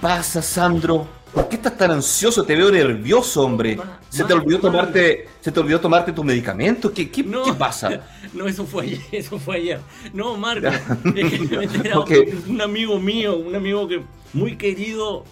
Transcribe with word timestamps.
pasa, 0.00 0.42
Sandro? 0.42 1.06
¿Por 1.32 1.48
qué 1.48 1.56
estás 1.56 1.76
tan 1.76 1.92
ansioso? 1.92 2.44
Te 2.44 2.56
veo 2.56 2.70
nervioso, 2.72 3.42
hombre. 3.42 3.78
¿Se 4.08 4.24
te 4.24 4.32
olvidó 4.32 4.58
tomarte, 4.58 5.28
se 5.40 5.52
te 5.52 5.60
olvidó 5.60 5.80
tomarte 5.80 6.12
tu 6.12 6.24
medicamento? 6.24 6.92
¿Qué, 6.92 7.10
qué, 7.10 7.24
¿qué 7.24 7.52
pasa? 7.56 8.00
No, 8.32 8.46
eso 8.46 8.64
fue 8.64 8.84
ayer, 8.84 9.00
eso 9.10 9.40
fue 9.40 9.56
ayer. 9.56 9.80
No, 10.12 10.36
Marco, 10.36 10.68
es 10.68 11.30
que 11.30 11.38
me 11.48 12.46
un 12.48 12.60
amigo 12.60 13.00
mío, 13.00 13.36
un 13.36 13.56
amigo 13.56 13.88
que 13.88 14.02
muy 14.32 14.56
querido. 14.56 15.24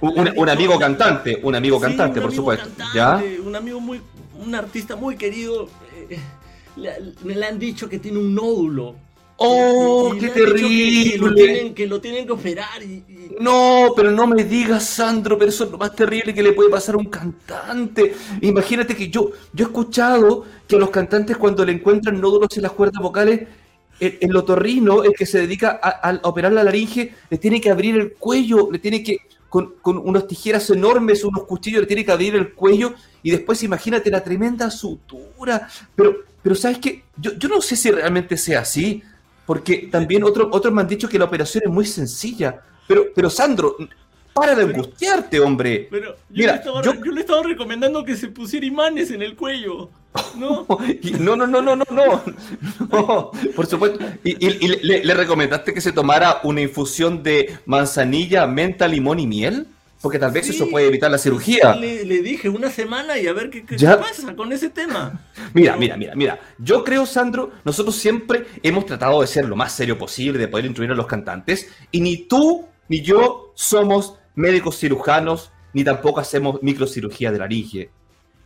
Un, 0.00 0.48
amigo 0.48 0.78
cantante, 0.78 1.40
un 1.42 1.56
amigo 1.56 1.80
cantante, 1.80 2.20
por 2.20 2.32
supuesto. 2.32 2.68
¿Ya? 2.94 3.20
Un 3.44 3.56
amigo 3.56 3.80
muy, 3.80 4.00
un 4.38 4.54
artista 4.54 4.94
muy 4.94 5.16
querido. 5.16 5.68
Eh, 6.08 6.20
me 7.24 7.34
le 7.34 7.46
han 7.46 7.58
dicho 7.58 7.88
que 7.88 7.98
tiene 7.98 8.18
un 8.18 8.32
nódulo 8.32 8.94
¡Oh, 9.44 10.14
qué 10.18 10.28
terrible! 10.28 11.74
Que, 11.74 11.86
lo 11.86 12.00
tienen, 12.00 12.26
que 12.26 12.32
operar 12.32 12.82
y, 12.82 13.02
No, 13.40 13.92
pero 13.96 14.12
no 14.12 14.26
me 14.26 14.44
digas, 14.44 14.84
Sandro, 14.84 15.36
pero 15.36 15.50
eso 15.50 15.64
es 15.64 15.70
lo 15.70 15.78
más 15.78 15.96
terrible 15.96 16.32
que 16.32 16.42
le 16.42 16.52
puede 16.52 16.70
pasar 16.70 16.94
a 16.94 16.98
un 16.98 17.06
cantante. 17.06 18.14
Imagínate 18.40 18.94
que 18.94 19.08
yo, 19.08 19.30
yo 19.52 19.64
he 19.64 19.68
escuchado 19.68 20.44
que 20.68 20.76
a 20.76 20.78
los 20.78 20.90
cantantes 20.90 21.36
cuando 21.36 21.64
le 21.64 21.72
encuentran 21.72 22.20
nódulos 22.20 22.56
en 22.56 22.62
las 22.62 22.72
cuerdas 22.72 23.02
vocales, 23.02 23.48
el, 23.98 24.18
el 24.20 24.36
otorrino, 24.36 25.02
el 25.02 25.12
que 25.12 25.26
se 25.26 25.40
dedica 25.40 25.80
a, 25.82 26.20
operar 26.22 26.52
la 26.52 26.62
laringe, 26.62 27.12
le 27.28 27.38
tiene 27.38 27.60
que 27.60 27.70
abrir 27.70 27.96
el 27.96 28.12
cuello, 28.12 28.68
le 28.70 28.78
tiene 28.78 29.02
que, 29.02 29.18
con, 29.48 29.74
con 29.82 29.98
unas 29.98 30.26
tijeras 30.28 30.70
enormes, 30.70 31.24
unos 31.24 31.44
cuchillos, 31.44 31.80
le 31.80 31.86
tiene 31.86 32.04
que 32.04 32.12
abrir 32.12 32.36
el 32.36 32.52
cuello 32.52 32.94
y 33.22 33.32
después 33.32 33.62
imagínate 33.64 34.10
la 34.10 34.22
tremenda 34.22 34.70
sutura. 34.70 35.68
Pero, 35.96 36.16
pero 36.42 36.54
¿sabes 36.54 36.78
qué? 36.78 37.04
Yo, 37.16 37.32
yo 37.34 37.48
no 37.48 37.60
sé 37.60 37.76
si 37.76 37.90
realmente 37.90 38.36
sea 38.36 38.60
así. 38.60 39.02
Porque 39.46 39.88
también 39.90 40.24
otro, 40.24 40.48
otros 40.52 40.72
me 40.72 40.80
han 40.80 40.88
dicho 40.88 41.08
que 41.08 41.18
la 41.18 41.24
operación 41.24 41.64
es 41.66 41.70
muy 41.70 41.86
sencilla. 41.86 42.60
Pero, 42.86 43.06
pero 43.14 43.28
Sandro, 43.28 43.76
para 44.32 44.54
de 44.54 44.64
angustiarte, 44.64 45.40
hombre. 45.40 45.88
Pero 45.90 46.16
yo, 46.30 46.46
le 46.46 46.54
estaba, 46.54 46.82
yo... 46.82 46.92
le 46.94 47.20
estaba 47.20 47.42
recomendando 47.42 48.04
que 48.04 48.16
se 48.16 48.28
pusiera 48.28 48.64
imanes 48.64 49.10
en 49.10 49.22
el 49.22 49.36
cuello. 49.36 49.90
No, 50.36 50.66
no, 51.20 51.36
no, 51.36 51.46
no, 51.46 51.62
no, 51.62 51.76
no, 51.76 51.84
no. 51.90 53.30
por 53.56 53.66
supuesto. 53.66 53.98
¿Y, 54.24 54.34
le, 54.86 55.04
le, 55.04 55.14
recomendaste 55.14 55.72
que 55.74 55.80
se 55.80 55.92
tomara 55.92 56.40
una 56.44 56.60
infusión 56.60 57.22
de 57.22 57.58
manzanilla, 57.66 58.46
menta, 58.46 58.88
limón 58.88 59.20
y 59.20 59.26
miel? 59.26 59.66
Porque 60.02 60.18
tal 60.18 60.32
vez 60.32 60.50
eso 60.50 60.68
puede 60.68 60.88
evitar 60.88 61.10
la 61.12 61.16
cirugía. 61.16 61.76
Le, 61.76 62.04
dije 62.04 62.48
una 62.48 62.70
semana 62.70 63.16
y 63.18 63.28
a 63.28 63.32
ver 63.32 63.50
qué, 63.50 63.62
pasa 63.62 64.34
con 64.34 64.52
ese 64.52 64.68
tema. 64.68 65.24
Mira, 65.54 65.76
mira, 65.76 65.96
mira, 65.96 66.14
mira. 66.16 66.40
Yo 66.58 66.82
creo, 66.82 67.06
Sandro, 67.06 67.52
nosotros 67.64 67.94
siempre 67.94 68.46
hemos 68.62 68.86
tratado 68.86 69.20
de 69.20 69.26
ser 69.26 69.44
lo 69.44 69.54
más 69.54 69.72
serio 69.72 69.98
posible, 69.98 70.38
de 70.38 70.48
poder 70.48 70.64
instruir 70.64 70.90
a 70.90 70.94
los 70.94 71.06
cantantes. 71.06 71.68
Y 71.90 72.00
ni 72.00 72.16
tú 72.16 72.66
ni 72.88 73.02
yo 73.02 73.52
somos 73.54 74.14
médicos 74.34 74.78
cirujanos, 74.78 75.52
ni 75.72 75.84
tampoco 75.84 76.20
hacemos 76.20 76.62
microcirugía 76.62 77.30
de 77.30 77.38
laringe. 77.38 77.90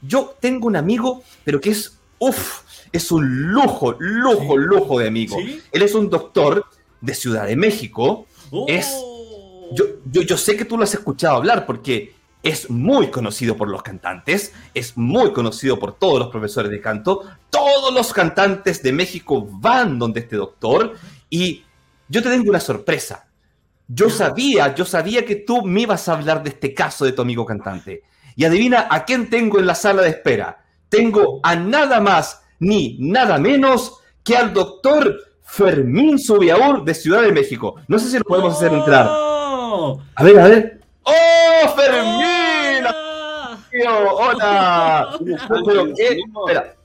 Yo 0.02 0.36
tengo 0.40 0.66
un 0.66 0.76
amigo, 0.76 1.22
pero 1.44 1.60
que 1.60 1.70
es, 1.70 1.98
uff, 2.18 2.62
es 2.92 3.10
un 3.10 3.52
lujo, 3.52 3.96
lujo, 3.98 4.56
lujo 4.56 4.98
de 4.98 5.08
amigo. 5.08 5.38
Él 5.72 5.82
es 5.82 5.94
un 5.94 6.10
doctor 6.10 6.66
de 7.00 7.14
Ciudad 7.14 7.46
de 7.46 7.56
México. 7.56 8.26
Es 8.68 8.96
oh 9.70 9.74
yo, 10.10 10.22
yo, 10.22 10.36
sé 10.36 10.56
que 10.56 10.64
tú 10.64 10.76
lo 10.76 10.84
has 10.84 10.94
escuchado 10.94 11.36
hablar 11.36 11.66
porque 11.66 12.14
es 12.42 12.70
muy 12.70 13.10
conocido 13.10 13.56
por 13.56 13.68
los 13.68 13.82
cantantes, 13.82 14.52
es 14.72 14.96
muy 14.96 15.32
conocido 15.32 15.78
por 15.78 15.98
todos 15.98 16.20
los 16.20 16.28
profesores 16.28 16.70
de 16.70 16.80
canto, 16.80 17.22
todos 17.50 17.92
los 17.92 18.12
cantantes 18.12 18.82
de 18.82 18.92
México 18.92 19.46
van 19.50 19.98
donde 19.98 20.20
este 20.20 20.36
doctor 20.36 20.94
y 21.28 21.64
yo 22.08 22.22
te 22.22 22.30
tengo 22.30 22.50
una 22.50 22.60
sorpresa. 22.60 23.28
Yo 23.88 24.10
sabía, 24.10 24.74
yo 24.74 24.84
sabía 24.84 25.24
que 25.24 25.36
tú 25.36 25.62
me 25.62 25.82
ibas 25.82 26.08
a 26.08 26.14
hablar 26.14 26.42
de 26.42 26.50
este 26.50 26.74
caso 26.74 27.04
de 27.04 27.12
tu 27.12 27.22
amigo 27.22 27.44
cantante. 27.46 28.02
Y 28.34 28.44
adivina 28.44 28.88
a 28.90 29.04
quién 29.04 29.30
tengo 29.30 29.58
en 29.58 29.66
la 29.66 29.74
sala 29.74 30.02
de 30.02 30.10
espera. 30.10 30.64
Tengo 30.88 31.40
a 31.42 31.56
nada 31.56 32.00
más 32.00 32.42
ni 32.58 32.96
nada 33.00 33.38
menos 33.38 34.00
que 34.22 34.36
al 34.36 34.52
doctor 34.52 35.16
Fermín 35.42 36.18
Subiaur 36.18 36.84
de 36.84 36.94
Ciudad 36.94 37.22
de 37.22 37.32
México. 37.32 37.76
No 37.88 37.98
sé 37.98 38.10
si 38.10 38.18
lo 38.18 38.24
podemos 38.24 38.54
hacer 38.54 38.72
entrar. 38.72 39.25
A 40.14 40.24
ver, 40.24 40.38
a 40.38 40.48
ver. 40.48 40.80
¡Oh, 41.02 41.68
Fermín! 41.76 42.86
¡Hola! 43.84 45.18
Espera, 46.46 46.76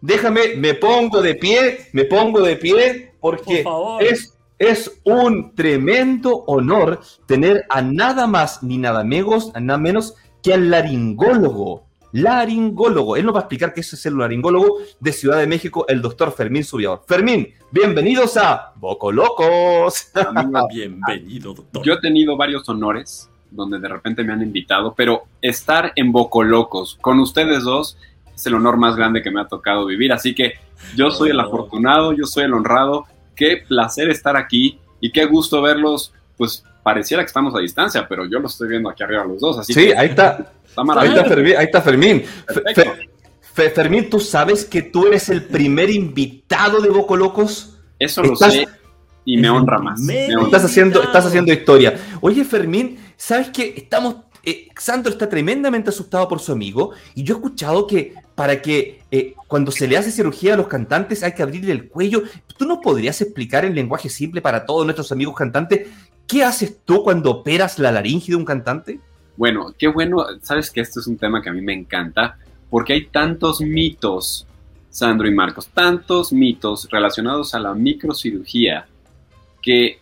déjame, 0.00 0.56
me 0.56 0.74
pongo 0.74 1.20
de 1.20 1.34
pie, 1.34 1.86
me 1.92 2.04
pongo 2.04 2.40
de 2.40 2.56
pie, 2.56 3.12
porque 3.20 3.64
es, 4.00 4.34
es 4.58 5.00
un 5.04 5.54
tremendo 5.54 6.44
honor 6.46 7.00
tener 7.26 7.64
a 7.68 7.82
nada 7.82 8.26
más 8.26 8.62
ni 8.62 8.78
nada 8.78 9.04
menos, 9.04 9.50
a 9.54 9.60
nada 9.60 9.78
menos 9.78 10.14
que 10.42 10.54
al 10.54 10.70
laringólogo 10.70 11.84
laringólogo. 12.12 13.16
Él 13.16 13.26
nos 13.26 13.34
va 13.34 13.40
a 13.40 13.42
explicar 13.42 13.74
qué 13.74 13.80
es 13.80 14.06
el 14.06 14.16
laringólogo 14.16 14.78
de 15.00 15.12
Ciudad 15.12 15.38
de 15.38 15.46
México, 15.46 15.86
el 15.88 16.00
doctor 16.00 16.32
Fermín 16.32 16.64
Subiador. 16.64 17.02
Fermín, 17.06 17.52
bienvenidos 17.70 18.36
a 18.36 18.72
Boco 18.76 19.10
Locos. 19.10 20.10
bienvenido, 20.72 21.54
doctor. 21.54 21.82
Yo 21.84 21.94
he 21.94 22.00
tenido 22.00 22.36
varios 22.36 22.68
honores 22.68 23.28
donde 23.50 23.78
de 23.78 23.88
repente 23.88 24.24
me 24.24 24.32
han 24.32 24.42
invitado, 24.42 24.94
pero 24.94 25.24
estar 25.40 25.92
en 25.96 26.12
Boco 26.12 26.42
Locos 26.42 26.98
con 27.00 27.20
ustedes 27.20 27.64
dos 27.64 27.98
es 28.34 28.46
el 28.46 28.54
honor 28.54 28.76
más 28.76 28.96
grande 28.96 29.22
que 29.22 29.30
me 29.30 29.40
ha 29.40 29.46
tocado 29.46 29.86
vivir. 29.86 30.12
Así 30.12 30.34
que 30.34 30.54
yo 30.96 31.10
soy 31.10 31.30
el 31.30 31.40
afortunado, 31.40 32.12
yo 32.12 32.24
soy 32.24 32.44
el 32.44 32.54
honrado. 32.54 33.06
Qué 33.34 33.62
placer 33.66 34.10
estar 34.10 34.36
aquí 34.36 34.78
y 35.00 35.10
qué 35.10 35.24
gusto 35.26 35.60
verlos, 35.62 36.12
pues 36.36 36.64
pareciera 36.82 37.22
que 37.22 37.28
estamos 37.28 37.54
a 37.54 37.58
distancia, 37.58 38.06
pero 38.08 38.26
yo 38.26 38.38
lo 38.38 38.46
estoy 38.46 38.68
viendo 38.68 38.88
aquí 38.88 39.02
arriba 39.02 39.24
los 39.24 39.40
dos. 39.40 39.58
Así 39.58 39.72
sí, 39.72 39.92
ahí 39.92 40.08
está. 40.08 40.52
Ahí, 40.76 41.08
está 41.08 41.24
Fermín, 41.24 41.54
ahí 41.56 41.64
está 41.64 41.82
Fermín. 41.82 42.24
Fermín, 43.54 44.10
¿tú 44.10 44.18
sabes 44.18 44.64
que 44.64 44.82
tú 44.82 45.06
eres 45.06 45.28
el 45.28 45.44
primer 45.44 45.90
invitado 45.90 46.80
de 46.80 46.88
Boco 46.88 47.16
Locos? 47.16 47.78
Eso 47.98 48.22
lo 48.22 48.36
sé 48.36 48.66
y 49.24 49.36
me 49.36 49.50
honra 49.50 49.78
más. 49.78 50.00
Estás, 50.08 50.64
haciendo, 50.64 51.02
estás 51.02 51.26
haciendo 51.26 51.52
historia. 51.52 51.98
Oye, 52.20 52.44
Fermín, 52.44 52.98
¿sabes 53.16 53.50
que 53.50 53.74
estamos 53.76 54.16
eh, 54.44 54.68
Sandro 54.76 55.12
está 55.12 55.28
tremendamente 55.28 55.90
asustado 55.90 56.26
por 56.26 56.40
su 56.40 56.50
amigo 56.50 56.90
y 57.14 57.22
yo 57.22 57.34
he 57.34 57.38
escuchado 57.38 57.86
que 57.86 58.14
para 58.34 58.60
que 58.60 59.00
eh, 59.12 59.34
cuando 59.46 59.70
se 59.70 59.86
le 59.86 59.96
hace 59.96 60.10
cirugía 60.10 60.54
a 60.54 60.56
los 60.56 60.66
cantantes 60.66 61.22
hay 61.22 61.32
que 61.32 61.44
abrirle 61.44 61.72
el 61.72 61.88
cuello. 61.88 62.24
¿Tú 62.56 62.66
no 62.66 62.80
podrías 62.80 63.20
explicar 63.20 63.64
en 63.64 63.74
lenguaje 63.74 64.08
simple 64.08 64.42
para 64.42 64.66
todos 64.66 64.84
nuestros 64.84 65.12
amigos 65.12 65.36
cantantes 65.36 65.88
¿Qué 66.26 66.44
haces 66.44 66.78
tú 66.84 67.02
cuando 67.02 67.30
operas 67.30 67.78
la 67.78 67.92
laringe 67.92 68.32
de 68.32 68.36
un 68.36 68.44
cantante? 68.44 69.00
Bueno, 69.36 69.74
qué 69.78 69.88
bueno, 69.88 70.24
sabes 70.42 70.70
que 70.70 70.80
esto 70.80 71.00
es 71.00 71.06
un 71.06 71.16
tema 71.16 71.42
que 71.42 71.48
a 71.48 71.52
mí 71.52 71.60
me 71.60 71.72
encanta, 71.72 72.36
porque 72.70 72.92
hay 72.92 73.06
tantos 73.06 73.60
mitos, 73.60 74.46
Sandro 74.90 75.26
y 75.26 75.34
Marcos, 75.34 75.68
tantos 75.68 76.32
mitos 76.32 76.88
relacionados 76.90 77.54
a 77.54 77.58
la 77.58 77.74
microcirugía, 77.74 78.86
que 79.62 80.00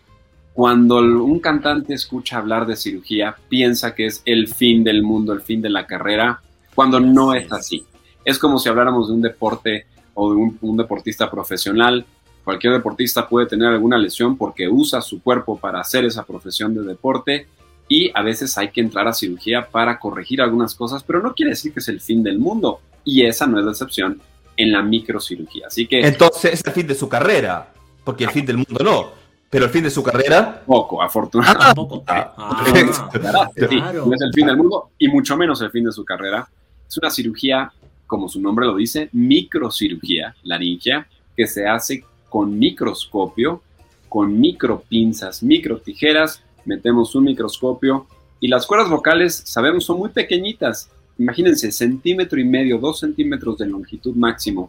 cuando 0.53 0.97
un 0.97 1.39
cantante 1.39 1.93
escucha 1.93 2.37
hablar 2.37 2.65
de 2.65 2.75
cirugía, 2.75 3.35
piensa 3.47 3.95
que 3.95 4.07
es 4.07 4.21
el 4.25 4.47
fin 4.47 4.83
del 4.83 5.01
mundo, 5.01 5.31
el 5.31 5.41
fin 5.41 5.61
de 5.61 5.69
la 5.69 5.87
carrera, 5.87 6.41
cuando 6.75 6.99
no 6.99 7.33
es. 7.33 7.51
así. 7.51 7.85
Es 8.25 8.37
como 8.37 8.59
si 8.59 8.67
habláramos 8.67 9.07
de 9.07 9.13
un 9.13 9.21
deporte 9.21 9.85
o 10.13 10.31
de 10.31 10.37
un, 10.37 10.57
un 10.61 10.77
deportista 10.77 11.31
profesional. 11.31 12.05
Cualquier 12.43 12.73
deportista 12.73 13.27
puede 13.27 13.47
tener 13.47 13.69
alguna 13.69 13.97
lesión 13.97 14.37
porque 14.37 14.67
usa 14.67 15.01
su 15.01 15.21
cuerpo 15.21 15.57
para 15.57 15.79
hacer 15.79 16.05
esa 16.05 16.23
profesión 16.23 16.73
de 16.73 16.81
deporte 16.81 17.47
y 17.91 18.09
a 18.13 18.21
veces 18.21 18.57
hay 18.57 18.69
que 18.69 18.79
entrar 18.79 19.05
a 19.09 19.13
cirugía 19.13 19.67
para 19.69 19.99
corregir 19.99 20.41
algunas 20.41 20.75
cosas, 20.75 21.03
pero 21.03 21.21
no 21.21 21.35
quiere 21.35 21.49
decir 21.49 21.73
que 21.73 21.81
es 21.81 21.89
el 21.89 21.99
fin 21.99 22.23
del 22.23 22.39
mundo 22.39 22.79
y 23.03 23.25
esa 23.25 23.45
no 23.45 23.59
es 23.59 23.65
la 23.65 23.71
excepción 23.71 24.21
en 24.55 24.71
la 24.71 24.81
microcirugía. 24.81 25.67
Así 25.67 25.87
que 25.87 25.99
entonces 25.99 26.53
es 26.53 26.65
el 26.65 26.71
fin 26.71 26.87
de 26.87 26.95
su 26.95 27.09
carrera, 27.09 27.73
porque 28.05 28.23
el 28.23 28.29
fin 28.29 28.45
del 28.45 28.55
mundo 28.55 28.81
no. 28.81 29.11
Pero 29.49 29.65
el 29.65 29.71
fin 29.71 29.83
de 29.83 29.89
su 29.89 30.01
carrera. 30.01 30.63
Poco, 30.65 31.03
afortunadamente. 31.03 32.01
Ah, 32.07 32.33
ah, 32.37 32.63
no 34.05 34.13
es 34.13 34.21
el 34.21 34.33
fin 34.33 34.47
del 34.47 34.55
mundo 34.55 34.91
y 34.97 35.09
mucho 35.09 35.35
menos 35.35 35.61
el 35.61 35.69
fin 35.69 35.83
de 35.83 35.91
su 35.91 36.05
carrera. 36.05 36.47
Es 36.87 36.97
una 36.97 37.09
cirugía, 37.09 37.73
como 38.07 38.29
su 38.29 38.39
nombre 38.39 38.67
lo 38.67 38.77
dice, 38.77 39.09
microcirugía 39.11 40.33
laringia, 40.43 41.05
que 41.35 41.45
se 41.45 41.67
hace 41.67 42.05
con 42.29 42.57
microscopio, 42.57 43.61
con 44.07 44.39
micropinzas, 44.39 45.43
microtijeras, 45.43 46.41
metemos 46.65 47.15
un 47.15 47.25
microscopio 47.25 48.07
y 48.39 48.47
las 48.47 48.65
cuerdas 48.65 48.89
vocales, 48.89 49.43
sabemos, 49.45 49.85
son 49.85 49.99
muy 49.99 50.09
pequeñitas. 50.09 50.89
Imagínense, 51.17 51.71
centímetro 51.71 52.39
y 52.39 52.43
medio, 52.43 52.79
dos 52.79 52.99
centímetros 52.99 53.57
de 53.59 53.67
longitud 53.67 54.15
máximo. 54.15 54.67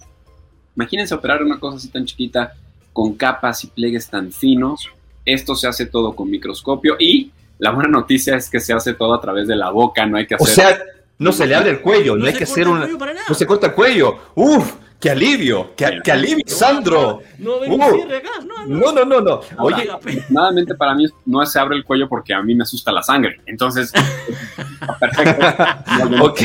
Imagínense 0.76 1.14
operar 1.14 1.42
una 1.42 1.58
cosa 1.58 1.78
así 1.78 1.88
tan 1.88 2.04
chiquita 2.04 2.52
con 2.92 3.14
capas 3.14 3.64
y 3.64 3.68
pliegues 3.68 4.08
tan 4.08 4.32
finos. 4.32 4.88
Esto 5.24 5.54
se 5.54 5.68
hace 5.68 5.86
todo 5.86 6.14
con 6.14 6.30
microscopio 6.30 6.96
y 6.98 7.30
la 7.58 7.70
buena 7.70 7.88
noticia 7.88 8.36
es 8.36 8.50
que 8.50 8.60
se 8.60 8.72
hace 8.72 8.94
todo 8.94 9.14
a 9.14 9.20
través 9.20 9.46
de 9.46 9.56
la 9.56 9.70
boca, 9.70 10.04
no 10.04 10.16
hay 10.16 10.26
que 10.26 10.34
hacer... 10.34 10.48
O 10.48 10.50
sea, 10.50 10.78
no 11.18 11.32
se 11.32 11.46
le 11.46 11.54
abre 11.54 11.70
el 11.70 11.80
cuello, 11.80 12.16
no, 12.16 12.26
hay 12.26 12.34
que 12.34 12.44
hacer 12.44 12.66
un... 12.66 12.80
No 13.28 13.34
se 13.34 13.46
corta 13.46 13.68
el 13.68 13.74
cuello. 13.74 14.16
Uf, 14.34 14.74
¡Qué 15.02 15.10
alivio! 15.10 15.72
¡Qué, 15.76 15.98
qué 16.04 16.12
alivio, 16.12 16.44
Sandro! 16.46 17.22
No, 17.38 17.56
Uh, 17.56 17.76
no, 17.76 18.66
No, 18.68 18.92
no, 18.92 19.04
no, 19.04 19.20
no. 19.20 19.40
Oye, 19.58 19.90
Nuevamente 20.28 20.76
para 20.76 20.94
mí 20.94 21.06
no 21.26 21.44
se 21.44 21.58
abre 21.58 21.74
el 21.74 21.84
cuello 21.84 22.08
porque 22.08 22.32
a 22.32 22.40
mí 22.40 22.54
me 22.54 22.62
asusta 22.62 22.92
la 22.92 23.02
sangre. 23.02 23.40
Entonces, 23.46 23.92
perfecto. 25.00 25.44
ok. 26.22 26.40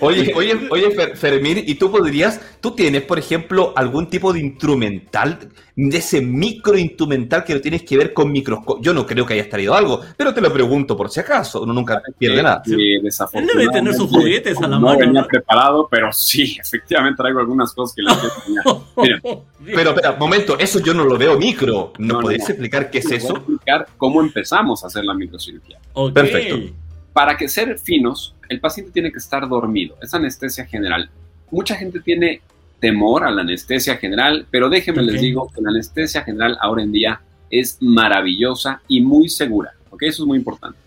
Oye, 0.00 0.32
oye, 0.34 0.54
oye, 0.70 0.88
Fer- 0.96 1.16
Fermín, 1.16 1.62
¿y 1.66 1.74
tú 1.76 1.90
podrías, 1.90 2.40
tú 2.60 2.72
tienes, 2.72 3.02
por 3.02 3.18
ejemplo, 3.18 3.72
algún 3.76 4.08
tipo 4.08 4.32
de 4.32 4.40
instrumental, 4.40 5.38
de 5.74 5.98
ese 5.98 6.20
microinstrumental 6.20 7.44
que 7.44 7.54
no 7.54 7.60
tienes 7.60 7.82
que 7.82 7.96
ver 7.96 8.12
con 8.12 8.30
microscopio? 8.30 8.82
Yo 8.82 8.92
no 8.94 9.06
creo 9.06 9.24
que 9.26 9.34
hayas 9.34 9.48
traído 9.48 9.74
algo, 9.74 10.00
pero 10.16 10.34
te 10.34 10.40
lo 10.40 10.52
pregunto 10.52 10.96
por 10.96 11.10
si 11.10 11.20
acaso, 11.20 11.62
uno 11.62 11.72
nunca 11.72 12.02
pierde 12.18 12.42
nada. 12.42 12.62
Sí, 12.64 12.72
Él 12.74 13.46
debe 13.46 13.68
tener 13.68 13.94
sus 13.94 14.10
juguetes 14.10 14.58
a 14.58 14.62
la 14.62 14.68
no 14.78 14.80
mano. 14.80 14.98
venía 14.98 15.20
¿no? 15.22 15.26
preparado, 15.26 15.88
pero 15.90 16.12
sí, 16.12 16.56
efectivamente 16.60 17.16
traigo 17.22 17.40
algunas 17.40 17.72
cosas 17.72 17.94
que 17.94 18.02
enseñar. 18.02 18.64
Miren, 18.96 19.20
Pero, 19.74 19.90
espera, 19.90 20.12
momento, 20.18 20.58
eso 20.58 20.78
yo 20.80 20.94
no 20.94 21.04
lo 21.04 21.16
veo 21.18 21.38
micro. 21.38 21.92
¿No, 21.98 22.06
No, 22.06 22.14
no, 22.14 22.20
podéis 22.20 22.42
no. 22.44 22.48
explicar 22.50 22.90
qué 22.90 22.98
es 22.98 23.04
les 23.06 23.22
voy 23.22 23.28
a 23.28 23.30
eso? 23.30 23.36
explicar 23.38 23.86
cómo 23.96 24.20
empezamos 24.20 24.84
a 24.84 24.86
hacer 24.88 25.04
la 25.04 25.14
microcirugía. 25.14 25.78
Ok. 25.94 26.12
Perfecto. 26.12 26.58
Para 27.12 27.36
que 27.36 27.48
ser 27.48 27.78
finos, 27.78 28.35
el 28.48 28.60
paciente 28.60 28.92
tiene 28.92 29.10
que 29.12 29.18
estar 29.18 29.48
dormido. 29.48 29.96
Es 30.02 30.12
anestesia 30.14 30.64
general. 30.66 31.10
Mucha 31.50 31.76
gente 31.76 32.00
tiene 32.00 32.40
temor 32.80 33.24
a 33.24 33.30
la 33.30 33.42
anestesia 33.42 33.96
general, 33.96 34.46
pero 34.50 34.68
déjenme 34.68 35.02
les 35.02 35.20
digo 35.20 35.50
que 35.54 35.60
la 35.62 35.70
anestesia 35.70 36.22
general 36.22 36.58
ahora 36.60 36.82
en 36.82 36.92
día 36.92 37.20
es 37.50 37.78
maravillosa 37.80 38.82
y 38.88 39.00
muy 39.00 39.28
segura. 39.28 39.72
¿ok? 39.90 40.02
Eso 40.02 40.22
es 40.24 40.26
muy 40.26 40.38
importante. 40.38 40.78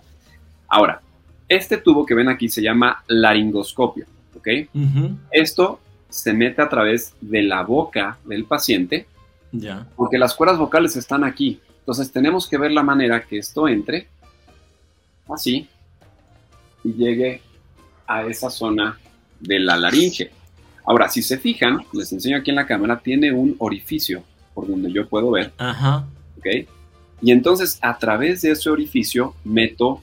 Ahora, 0.67 1.01
este 1.47 1.77
tubo 1.77 2.06
que 2.06 2.13
ven 2.13 2.29
aquí 2.29 2.47
se 2.50 2.61
llama 2.61 3.03
laringoscopio. 3.07 4.06
¿ok? 4.38 4.47
Esto 5.31 5.79
se 6.09 6.33
mete 6.33 6.61
a 6.61 6.69
través 6.69 7.13
de 7.21 7.41
la 7.44 7.63
boca 7.63 8.17
del 8.25 8.45
paciente 8.45 9.07
Ya. 9.51 9.88
porque 9.95 10.17
las 10.19 10.35
cuerdas 10.35 10.57
vocales 10.59 10.95
están 10.95 11.23
aquí. 11.23 11.59
Entonces 11.79 12.11
tenemos 12.11 12.47
que 12.47 12.57
ver 12.57 12.71
la 12.71 12.83
manera 12.83 13.23
que 13.23 13.39
esto 13.39 13.67
entre 13.67 14.07
así 15.27 15.67
y 16.83 16.94
llegue 16.94 17.41
a 18.09 18.23
esa 18.25 18.50
zona 18.50 19.00
de 19.39 19.59
la 19.59 19.77
laringe. 19.77 20.31
Ahora, 20.85 21.07
si 21.07 21.21
se 21.21 21.38
fijan, 21.38 21.85
les 21.94 22.11
enseño 22.11 22.38
aquí 22.38 22.50
en 22.50 22.56
la 22.56 22.65
cámara, 22.65 23.00
tiene 23.00 23.31
un 23.31 23.56
orificio 23.59 24.23
por 24.53 24.67
donde 24.67 24.91
yo 24.91 25.07
puedo 25.07 25.29
ver, 25.31 25.53
Ajá. 25.59 26.07
¿ok? 26.38 26.67
Y 27.21 27.31
entonces 27.31 27.77
a 27.81 27.97
través 27.97 28.41
de 28.41 28.51
ese 28.51 28.69
orificio 28.69 29.35
meto 29.44 30.01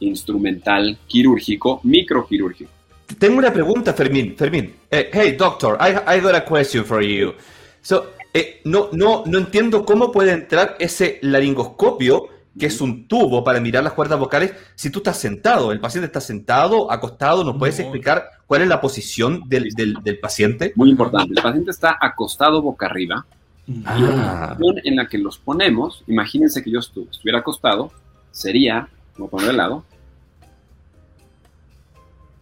instrumental 0.00 0.98
quirúrgico, 1.06 1.80
microquirúrgico. 1.84 2.70
Tengo 3.18 3.38
una 3.38 3.52
pregunta, 3.52 3.94
Fermín. 3.94 4.34
Fermín, 4.36 4.74
eh, 4.90 5.10
hey, 5.12 5.36
doctor, 5.38 5.78
I, 5.80 6.16
I 6.16 6.20
got 6.20 6.34
a 6.34 6.44
question 6.44 6.84
for 6.84 7.02
you. 7.02 7.34
So, 7.80 8.14
eh, 8.34 8.60
no, 8.64 8.88
no, 8.92 9.22
no 9.26 9.38
entiendo 9.38 9.84
cómo 9.84 10.10
puede 10.10 10.32
entrar 10.32 10.76
ese 10.80 11.20
laringoscopio, 11.22 12.28
que 12.58 12.66
es 12.66 12.80
un 12.80 13.06
tubo 13.06 13.44
para 13.44 13.60
mirar 13.60 13.84
las 13.84 13.92
cuerdas 13.92 14.18
vocales, 14.18 14.52
si 14.74 14.88
tú 14.90 15.00
estás 15.00 15.18
sentado. 15.18 15.72
El 15.72 15.80
paciente 15.80 16.06
está 16.06 16.20
sentado, 16.20 16.90
acostado. 16.90 17.44
¿Nos 17.44 17.56
puedes 17.56 17.78
explicar 17.78 18.28
cuál 18.46 18.62
es 18.62 18.68
la 18.68 18.80
posición 18.80 19.42
del, 19.46 19.70
del, 19.74 19.94
del 20.02 20.18
paciente? 20.18 20.72
Muy 20.74 20.90
importante, 20.90 21.34
el 21.36 21.42
paciente 21.42 21.70
está 21.70 21.96
acostado 22.00 22.62
boca 22.62 22.86
arriba, 22.86 23.26
Ah. 23.84 24.54
posición 24.58 24.80
en 24.84 24.96
la 24.96 25.06
que 25.08 25.18
los 25.18 25.38
ponemos, 25.38 26.04
imagínense 26.06 26.62
que 26.62 26.70
yo 26.70 26.78
estu- 26.78 27.10
estuviera 27.10 27.40
acostado, 27.40 27.90
sería, 28.30 28.88
voy 29.18 29.26
a 29.26 29.30
poner 29.30 29.46
de 29.48 29.52
lado. 29.54 29.84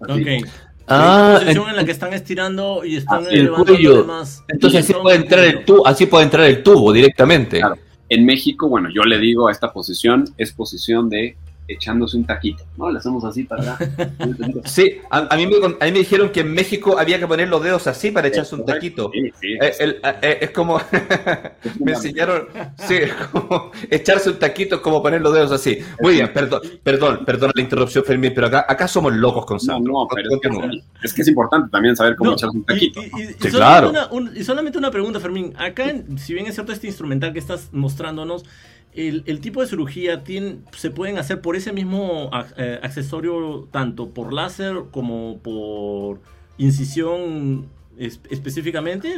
Así. 0.01 0.21
Ok. 0.43 0.49
Ah, 0.87 1.37
posición 1.41 1.69
en 1.71 1.77
la 1.77 1.85
que 1.85 1.93
están 1.93 2.13
estirando 2.13 2.85
y 2.85 2.97
están 2.97 3.25
Así, 3.25 3.35
el 3.37 3.45
levantando 3.45 3.73
cuello. 3.73 3.95
además. 4.01 4.45
Entonces 4.49 4.81
así 4.85 4.93
puede 4.93 5.17
entrar 5.17 5.45
el 5.45 5.65
tubo, 5.65 5.87
así 5.87 6.05
puede 6.07 6.25
entrar 6.25 6.45
el 6.47 6.63
tubo 6.63 6.93
directamente. 6.93 7.59
Claro. 7.61 7.77
En 8.09 8.27
México, 8.27 8.69
bueno, 8.69 8.91
yo 8.91 9.03
le 9.03 9.19
digo 9.19 9.49
a 9.49 9.53
esta 9.53 9.73
posición, 9.73 10.25
es 10.37 10.53
posición 10.53 11.09
de 11.09 11.37
echándose 11.67 12.17
un 12.17 12.25
taquito, 12.27 12.63
¿no? 12.77 12.91
Le 12.91 12.99
hacemos 12.99 13.25
así 13.25 13.45
para. 13.45 13.77
Sí, 14.65 14.99
a, 15.11 15.33
a 15.33 15.37
mí 15.37 15.47
me, 15.47 15.57
a 15.57 15.69
mí 15.69 15.93
me 15.93 15.99
dijeron 15.99 16.31
que 16.31 16.41
en 16.41 16.53
México 16.53 16.99
había 16.99 17.19
que 17.19 17.27
poner 17.27 17.49
los 17.49 17.63
dedos 17.63 17.87
así 17.87 18.11
para 18.11 18.29
echarse 18.29 18.55
un 18.55 18.65
taquito. 18.65 19.11
Sí, 19.13 19.33
sí. 19.41 19.49
Eh, 19.61 19.73
el- 19.81 20.01
eh, 20.23 20.39
es 20.43 20.51
como, 20.51 20.79
me 21.81 21.93
enseñaron, 21.93 22.49
sí, 22.87 22.95
es 22.95 23.13
como 23.33 23.71
echarse 23.91 24.31
un 24.31 24.39
taquito 24.39 24.77
es 24.77 24.81
como 24.81 25.03
poner 25.03 25.21
los 25.21 25.33
dedos 25.35 25.53
así. 25.53 25.79
Muy 26.01 26.15
bien, 26.15 26.33
perdón, 26.33 26.61
perdón, 26.83 27.25
perdón 27.25 27.53
la 27.55 27.63
interrupción, 27.63 28.05
Fermín, 28.05 28.33
pero 28.35 28.47
acá, 28.49 28.67
acá 28.69 28.89
somos 28.89 29.13
locos 29.15 29.47
con 29.47 29.57
No, 29.57 29.61
Sandro. 29.61 29.93
no, 29.93 30.09
pero 30.15 30.29
es 30.31 30.41
que, 30.41 30.81
es 31.03 31.15
que 31.15 31.23
es 31.23 31.29
importante 31.29 31.69
también 31.71 31.97
saber 31.97 32.17
cómo 32.17 32.31
No, 32.31 32.37
echarse 32.37 32.57
un 32.57 32.63
y- 32.63 32.67
taquito. 32.67 33.01
y- 33.03 33.05
y- 33.05 33.23
y 33.23 33.27
Sí, 33.41 33.51
solamente 33.51 33.57
claro. 33.57 33.91
una- 33.91 34.07
un- 34.11 34.37
y 34.37 34.45
solamente 34.45 34.79
una 34.79 34.91
pregunta, 34.91 35.21
Fermín. 35.21 35.55
Acá, 35.57 35.91
en- 35.91 36.19
si 36.19 36.35
bien 36.35 36.47
es 36.47 36.55
cierto 36.55 36.73
este 36.73 36.87
instrumental 36.87 37.33
que 37.33 37.39
estás 37.39 37.69
mostrándonos, 37.73 38.45
el, 38.95 39.23
el 39.27 39.41
tipo 39.41 39.61
de 39.61 39.67
cirugía 39.67 40.23
tiene, 40.25 40.59
se 40.77 40.91
pueden 40.91 41.19
hacer 41.19 41.41
por 41.41 41.57
ese 41.57 41.73
mismo 41.73 42.31
eh, 42.57 42.79
accesorio, 42.83 43.69
tanto 43.71 44.11
por 44.11 44.33
láser 44.33 44.77
como 44.91 45.39
por 45.43 46.21
incisión 46.59 47.67
es- 47.99 48.21
específicamente. 48.31 49.15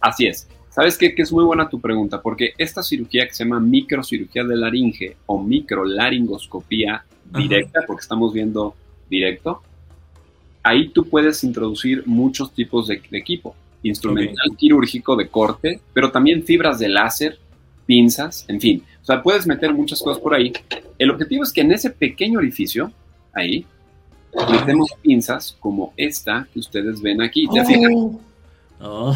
Así 0.00 0.26
es. 0.26 0.48
¿Sabes 0.70 0.96
qué? 0.96 1.14
Que 1.14 1.22
es 1.22 1.30
muy 1.32 1.44
buena 1.44 1.68
tu 1.68 1.78
pregunta, 1.80 2.22
porque 2.22 2.54
esta 2.56 2.82
cirugía 2.82 3.26
que 3.28 3.34
se 3.34 3.44
llama 3.44 3.60
microcirugía 3.60 4.42
de 4.44 4.56
laringe 4.56 5.16
o 5.26 5.38
microlaringoscopía 5.42 7.04
directa, 7.36 7.80
porque 7.86 8.00
estamos 8.02 8.32
viendo 8.32 8.74
directo, 9.10 9.62
ahí 10.62 10.88
tú 10.88 11.04
puedes 11.08 11.44
introducir 11.44 12.04
muchos 12.06 12.52
tipos 12.52 12.86
de, 12.88 13.02
de 13.10 13.18
equipo. 13.18 13.54
Instrumental 13.82 14.56
quirúrgico 14.56 15.16
de 15.16 15.28
corte, 15.28 15.80
pero 15.92 16.10
también 16.12 16.44
fibras 16.44 16.78
de 16.78 16.88
láser, 16.88 17.38
pinzas, 17.92 18.46
en 18.48 18.58
fin. 18.58 18.82
O 19.02 19.04
sea, 19.04 19.22
puedes 19.22 19.46
meter 19.46 19.74
muchas 19.74 20.00
cosas 20.00 20.18
por 20.22 20.32
ahí. 20.32 20.50
El 20.98 21.10
objetivo 21.10 21.42
es 21.42 21.52
que 21.52 21.60
en 21.60 21.72
ese 21.72 21.90
pequeño 21.90 22.38
orificio, 22.38 22.90
ahí, 23.34 23.66
metemos 24.50 24.88
pinzas 25.02 25.54
como 25.60 25.92
esta 25.98 26.48
que 26.50 26.60
ustedes 26.60 27.02
ven 27.02 27.20
aquí. 27.20 27.46
Oh, 28.80 29.14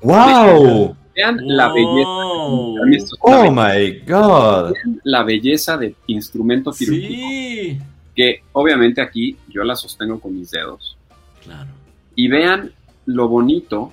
¡Wow! 0.00 0.96
Vean 1.16 1.38
la 1.42 1.72
belleza. 1.72 3.16
¡Oh, 3.20 3.50
my 3.50 3.98
God! 4.06 4.74
la 5.02 5.24
belleza 5.24 5.76
del 5.76 5.96
instrumento 6.06 6.70
quirúrgico. 6.70 7.14
Sí, 7.16 7.78
Que 8.14 8.42
obviamente 8.52 9.00
aquí 9.02 9.36
yo 9.48 9.64
la 9.64 9.74
sostengo 9.74 10.20
con 10.20 10.38
mis 10.38 10.52
dedos. 10.52 10.96
claro. 11.42 11.70
Y 12.14 12.28
vean 12.28 12.70
lo 13.06 13.26
bonito 13.26 13.92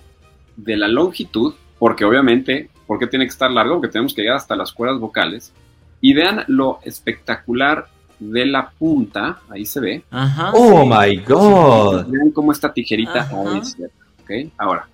de 0.57 0.77
la 0.77 0.88
longitud, 0.88 1.55
porque 1.79 2.05
obviamente, 2.05 2.69
porque 2.91 3.07
tiene 3.07 3.24
que 3.24 3.29
estar 3.29 3.50
largo? 3.50 3.75
Porque 3.75 3.88
tenemos 3.88 4.13
que 4.13 4.21
llegar 4.21 4.36
hasta 4.36 4.53
las 4.53 4.74
cuerdas 4.74 5.00
vocales. 5.00 5.53
Y 6.01 6.12
vean 6.13 6.43
lo 6.50 6.79
espectacular 6.83 7.88
de 8.19 8.45
la 8.45 8.69
punta, 8.71 9.39
ahí 9.50 9.65
se 9.65 9.79
ve. 9.79 10.03
Ajá. 10.12 10.51
¡Oh, 10.53 10.81
sí. 10.83 10.89
my 10.89 11.24
God! 11.25 12.07
Vean 12.10 12.31
cómo 12.31 12.51
esta 12.51 12.74
tijerita 12.74 13.21
Ajá. 13.21 13.33
ahora 13.33 13.60
es 13.60 13.71
cierta, 13.71 13.95
¿ok? 14.21 14.51
Ahora, 14.57 14.89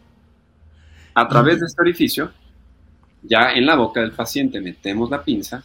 a 1.16 1.28
través 1.28 1.60
de 1.60 1.66
este 1.66 1.82
orificio, 1.82 2.30
ya 3.24 3.54
en 3.54 3.66
la 3.66 3.74
boca 3.74 4.02
del 4.02 4.12
paciente 4.12 4.62
metemos 4.62 5.10
la 5.10 5.24
pinza 5.24 5.64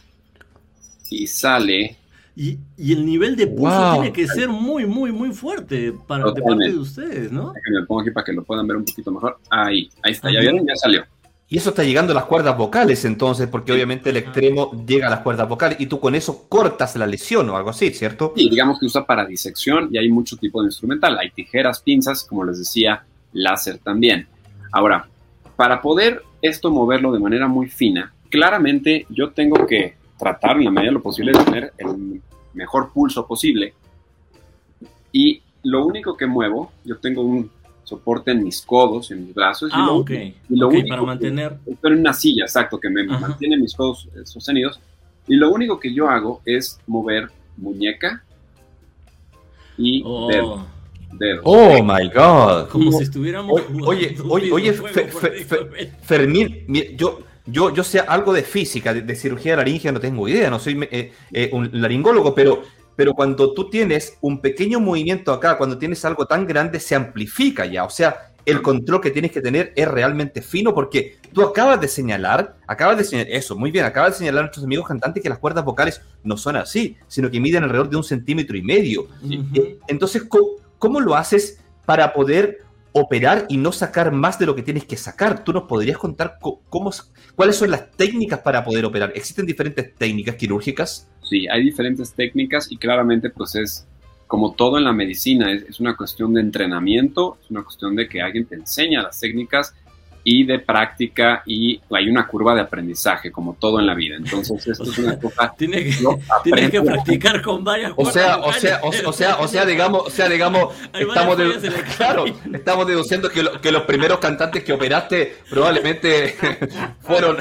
y 1.11 1.27
sale 1.27 1.97
Y, 2.35 2.57
y 2.77 2.93
el 2.93 3.05
nivel 3.05 3.35
de 3.35 3.45
pulso 3.45 3.77
Wow. 3.79 3.93
tiene 4.01 4.11
que 4.11 4.25
ser 4.27 4.49
muy, 4.49 4.87
muy, 4.87 5.11
muy 5.11 5.31
fuerte 5.33 5.93
para, 6.07 6.23
de 6.23 6.31
parte 6.31 6.41
Totalmente. 6.41 6.73
de 6.73 6.79
ustedes, 6.79 7.31
¿no? 7.31 7.53
Déjenme 7.53 7.81
lo 7.81 7.85
pongo 7.85 8.01
aquí 8.01 8.09
para 8.09 8.25
que 8.25 8.33
lo 8.33 8.43
puedan 8.43 8.65
ver 8.65 8.77
un 8.77 8.85
poquito 8.85 9.11
mejor. 9.11 9.37
Ahí, 9.51 9.87
ahí 10.01 10.13
está, 10.13 10.31
ya 10.31 10.39
Ajá. 10.39 10.49
vieron, 10.49 10.65
ya 10.67 10.75
salió. 10.75 11.05
Y 11.49 11.57
eso 11.57 11.69
está 11.69 11.83
llegando 11.83 12.13
a 12.13 12.15
las 12.15 12.25
cuerdas 12.25 12.57
vocales 12.57 13.05
entonces, 13.05 13.47
porque 13.47 13.71
obviamente 13.71 14.09
el 14.09 14.17
extremo 14.17 14.71
llega 14.85 15.07
a 15.07 15.09
las 15.09 15.19
cuerdas 15.19 15.47
vocales 15.47 15.79
y 15.79 15.85
tú 15.85 15.99
con 15.99 16.15
eso 16.15 16.45
cortas 16.49 16.95
la 16.95 17.05
lesión 17.05 17.49
o 17.49 17.55
algo 17.55 17.69
así, 17.69 17.91
¿cierto? 17.91 18.33
Y 18.35 18.49
digamos 18.49 18.79
que 18.79 18.87
usa 18.87 19.05
para 19.05 19.25
disección 19.25 19.89
y 19.91 19.97
hay 19.97 20.09
mucho 20.09 20.37
tipo 20.37 20.61
de 20.61 20.67
instrumental. 20.67 21.17
Hay 21.19 21.29
tijeras, 21.31 21.81
pinzas, 21.81 22.23
como 22.23 22.43
les 22.43 22.57
decía, 22.57 23.05
láser 23.33 23.77
también. 23.77 24.27
Ahora, 24.71 25.07
para 25.55 25.81
poder 25.81 26.23
esto 26.41 26.71
moverlo 26.71 27.11
de 27.11 27.19
manera 27.19 27.47
muy 27.47 27.67
fina, 27.67 28.13
claramente 28.29 29.05
yo 29.09 29.31
tengo 29.31 29.67
que 29.67 29.95
tratar 30.17 30.57
en 30.57 30.65
la 30.65 30.71
medida 30.71 30.89
de 30.89 30.93
lo 30.93 31.03
posible 31.03 31.33
de 31.33 31.43
tener 31.43 31.73
el 31.77 32.21
mejor 32.53 32.91
pulso 32.91 33.27
posible. 33.27 33.73
Y 35.11 35.41
lo 35.63 35.85
único 35.85 36.17
que 36.17 36.25
muevo, 36.25 36.71
yo 36.83 36.97
tengo 36.97 37.21
un 37.21 37.51
soporte 37.83 38.31
en 38.31 38.43
mis 38.43 38.61
codos, 38.61 39.11
en 39.11 39.25
mis 39.25 39.33
brazos. 39.35 39.69
y 39.71 39.75
Ah, 39.75 39.85
lo 39.87 39.95
ok. 39.97 40.11
y 40.11 40.33
lo 40.49 40.67
Ok, 40.67 40.73
único 40.73 40.87
para 40.89 41.01
que- 41.01 41.05
mantener. 41.07 41.57
Estoy 41.65 41.93
en 41.93 41.99
una 41.99 42.13
silla, 42.13 42.45
exacto, 42.45 42.79
que 42.79 42.89
me 42.89 43.01
Ajá. 43.01 43.19
mantiene 43.19 43.57
mis 43.57 43.73
codos 43.75 44.07
eh, 44.15 44.25
sostenidos. 44.25 44.79
Y 45.27 45.35
lo 45.35 45.51
único 45.51 45.79
que 45.79 45.93
yo 45.93 46.09
hago 46.09 46.41
es 46.45 46.79
mover 46.87 47.29
muñeca 47.57 48.23
y 49.77 50.01
Oh, 50.05 50.27
dedo. 50.27 50.65
dedo. 51.13 51.41
¡Oh, 51.43 51.83
my 51.83 52.07
God! 52.13 52.67
como 52.69 52.91
si 52.91 53.03
estuviéramos. 53.03 53.61
Oye, 53.85 54.15
oye, 54.29 54.51
oye, 54.51 54.73
fe- 54.73 55.07
fe-. 55.07 55.91
Fermín, 56.01 56.65
yo, 56.97 57.19
yo, 57.45 57.73
yo 57.73 57.83
sé 57.83 57.99
algo 57.99 58.33
de 58.33 58.43
física, 58.43 58.93
de, 58.93 59.01
de 59.01 59.15
cirugía 59.15 59.53
de 59.53 59.57
laringe, 59.57 59.91
no 59.91 59.99
tengo 59.99 60.27
idea, 60.27 60.49
no 60.49 60.59
soy 60.59 60.77
eh, 60.91 61.11
eh, 61.31 61.49
un 61.53 61.69
laringólogo, 61.73 62.33
pero, 62.35 62.63
pero 62.95 63.13
cuando 63.13 63.53
tú 63.53 63.69
tienes 63.69 64.17
un 64.21 64.39
pequeño 64.39 64.79
movimiento 64.79 65.31
acá, 65.31 65.57
cuando 65.57 65.77
tienes 65.77 66.03
algo 66.05 66.25
tan 66.25 66.45
grande, 66.45 66.79
se 66.79 66.95
amplifica 66.95 67.65
ya. 67.65 67.83
O 67.83 67.89
sea, 67.89 68.33
el 68.45 68.61
control 68.61 69.01
que 69.01 69.11
tienes 69.11 69.31
que 69.31 69.41
tener 69.41 69.73
es 69.75 69.87
realmente 69.87 70.41
fino 70.41 70.73
porque 70.73 71.17
tú 71.31 71.43
acabas 71.43 71.79
de 71.79 71.87
señalar, 71.87 72.57
acabas 72.67 72.97
de 72.97 73.03
señalar, 73.03 73.31
eso, 73.31 73.55
muy 73.55 73.71
bien, 73.71 73.85
acabas 73.85 74.11
de 74.11 74.17
señalar 74.19 74.39
a 74.39 74.43
nuestros 74.43 74.65
amigos 74.65 74.87
cantantes 74.87 75.23
que 75.23 75.29
las 75.29 75.39
cuerdas 75.39 75.63
vocales 75.63 76.01
no 76.23 76.37
son 76.37 76.55
así, 76.57 76.97
sino 77.07 77.31
que 77.31 77.39
miden 77.39 77.63
alrededor 77.63 77.89
de 77.89 77.97
un 77.97 78.03
centímetro 78.03 78.57
y 78.57 78.61
medio. 78.61 79.07
Eh, 79.29 79.77
entonces, 79.87 80.23
¿cómo, 80.77 80.99
lo 80.99 81.15
haces 81.15 81.59
para 81.85 82.13
poder 82.13 82.62
operar 82.93 83.45
y 83.49 83.57
no 83.57 83.71
sacar 83.71 84.11
más 84.11 84.39
de 84.39 84.45
lo 84.45 84.55
que 84.55 84.63
tienes 84.63 84.85
que 84.85 84.95
sacar? 84.95 85.43
¿Tú 85.43 85.51
nos 85.51 85.63
podrías 85.63 85.97
contar 85.97 86.37
cómo, 86.39 86.91
cuáles 87.35 87.55
son 87.55 87.71
las 87.71 87.91
técnicas 87.91 88.39
para 88.39 88.63
poder 88.63 88.85
operar? 88.85 89.11
¿Existen 89.15 89.45
diferentes 89.45 89.93
técnicas 89.95 90.35
quirúrgicas? 90.35 91.09
Sí, 91.21 91.47
hay 91.47 91.63
diferentes 91.63 92.13
técnicas 92.13 92.71
y 92.71 92.77
claramente 92.77 93.29
pues 93.29 93.55
es 93.55 93.87
como 94.27 94.53
todo 94.53 94.77
en 94.77 94.83
la 94.85 94.93
medicina, 94.93 95.51
es, 95.51 95.79
una 95.79 95.95
cuestión 95.95 96.33
de 96.33 96.41
entrenamiento, 96.41 97.37
es 97.43 97.51
una 97.51 97.63
cuestión 97.63 97.95
de 97.95 98.07
que 98.07 98.21
alguien 98.21 98.45
te 98.45 98.55
enseña 98.55 99.03
las 99.03 99.19
técnicas 99.19 99.75
y 100.23 100.45
de 100.45 100.59
práctica 100.59 101.43
y 101.45 101.81
hay 101.91 102.09
una 102.09 102.25
curva 102.27 102.55
de 102.55 102.61
aprendizaje, 102.61 103.31
como 103.31 103.55
todo 103.55 103.79
en 103.79 103.87
la 103.87 103.93
vida. 103.93 104.15
Entonces, 104.15 104.65
esto 104.67 104.83
es 104.83 104.97
una 104.97 105.19
cosa... 105.21 105.53
Tiene 105.57 105.83
que, 105.83 106.71
que 106.71 106.81
practicar 106.81 107.41
con 107.41 107.63
varias 107.63 107.93
o 107.95 108.09
sea, 108.09 108.37
o 108.37 108.53
sea, 108.53 108.79
o, 108.83 109.13
sea, 109.13 109.37
o 109.39 109.47
sea, 109.47 109.65
digamos, 109.65 110.07
o 110.07 110.09
sea, 110.09 110.29
digamos, 110.29 110.73
estamos, 110.93 111.37
claro, 111.97 112.25
estamos 112.53 112.87
deduciendo 112.87 113.29
que, 113.29 113.45
que, 113.61 113.71
los 113.71 113.83
primeros 113.83 114.19
cantantes 114.19 114.63
que 114.63 114.73
operaste 114.73 115.37
probablemente 115.49 116.35
fueron... 117.01 117.37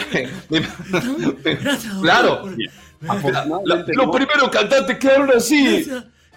claro. 2.00 2.48
Los 3.00 4.16
primeros 4.16 4.48
cantantes 4.50 4.98
quedaron 4.98 5.30
así. 5.36 5.86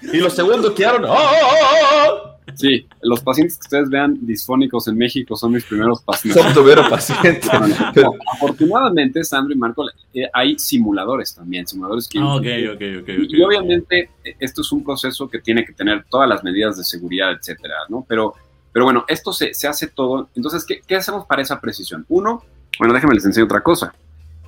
Y 0.01 0.17
los 0.17 0.33
segundos 0.33 0.73
quedaron. 0.73 1.05
¡Oh, 1.05 1.13
oh, 1.13 2.05
oh, 2.07 2.34
sí, 2.53 2.87
los 3.01 3.21
pacientes 3.21 3.57
que 3.57 3.61
ustedes 3.61 3.89
vean 3.89 4.17
disfónicos 4.21 4.87
en 4.87 4.97
México 4.97 5.35
son 5.35 5.53
mis 5.53 5.63
primeros 5.65 6.01
pacientes. 6.01 6.43
Son 6.43 6.53
primeros 6.53 6.87
pacientes. 6.89 7.49
afortunadamente, 8.33 9.23
Sandro 9.23 9.53
y 9.53 9.57
Marco, 9.57 9.85
eh, 10.13 10.29
hay 10.33 10.57
simuladores 10.59 11.33
también, 11.33 11.65
simuladores 11.65 12.07
que. 12.07 12.19
Ah, 12.19 12.35
okay, 12.35 12.67
okay, 12.67 12.97
okay, 12.97 13.27
y, 13.27 13.41
obviamente, 13.41 14.11
eh, 14.23 14.35
esto 14.39 14.61
es 14.61 14.71
un 14.71 14.83
proceso 14.83 15.27
que 15.27 15.39
tiene 15.39 15.65
que 15.65 15.73
tener 15.73 16.05
todas 16.09 16.29
las 16.29 16.43
medidas 16.43 16.77
de 16.77 16.83
seguridad, 16.83 17.31
etcétera, 17.31 17.75
¿no? 17.89 18.05
Pero, 18.07 18.33
pero 18.71 18.85
bueno, 18.85 19.05
esto 19.07 19.33
se, 19.33 19.53
se 19.53 19.67
hace 19.67 19.87
todo. 19.87 20.29
Entonces, 20.35 20.65
¿qué, 20.65 20.81
¿qué 20.85 20.95
hacemos 20.95 21.25
para 21.25 21.41
esa 21.41 21.59
precisión? 21.59 22.05
Uno, 22.09 22.43
bueno, 22.77 22.93
déjenme 22.93 23.15
les 23.15 23.25
enseño 23.25 23.45
otra 23.45 23.61
cosa. 23.61 23.93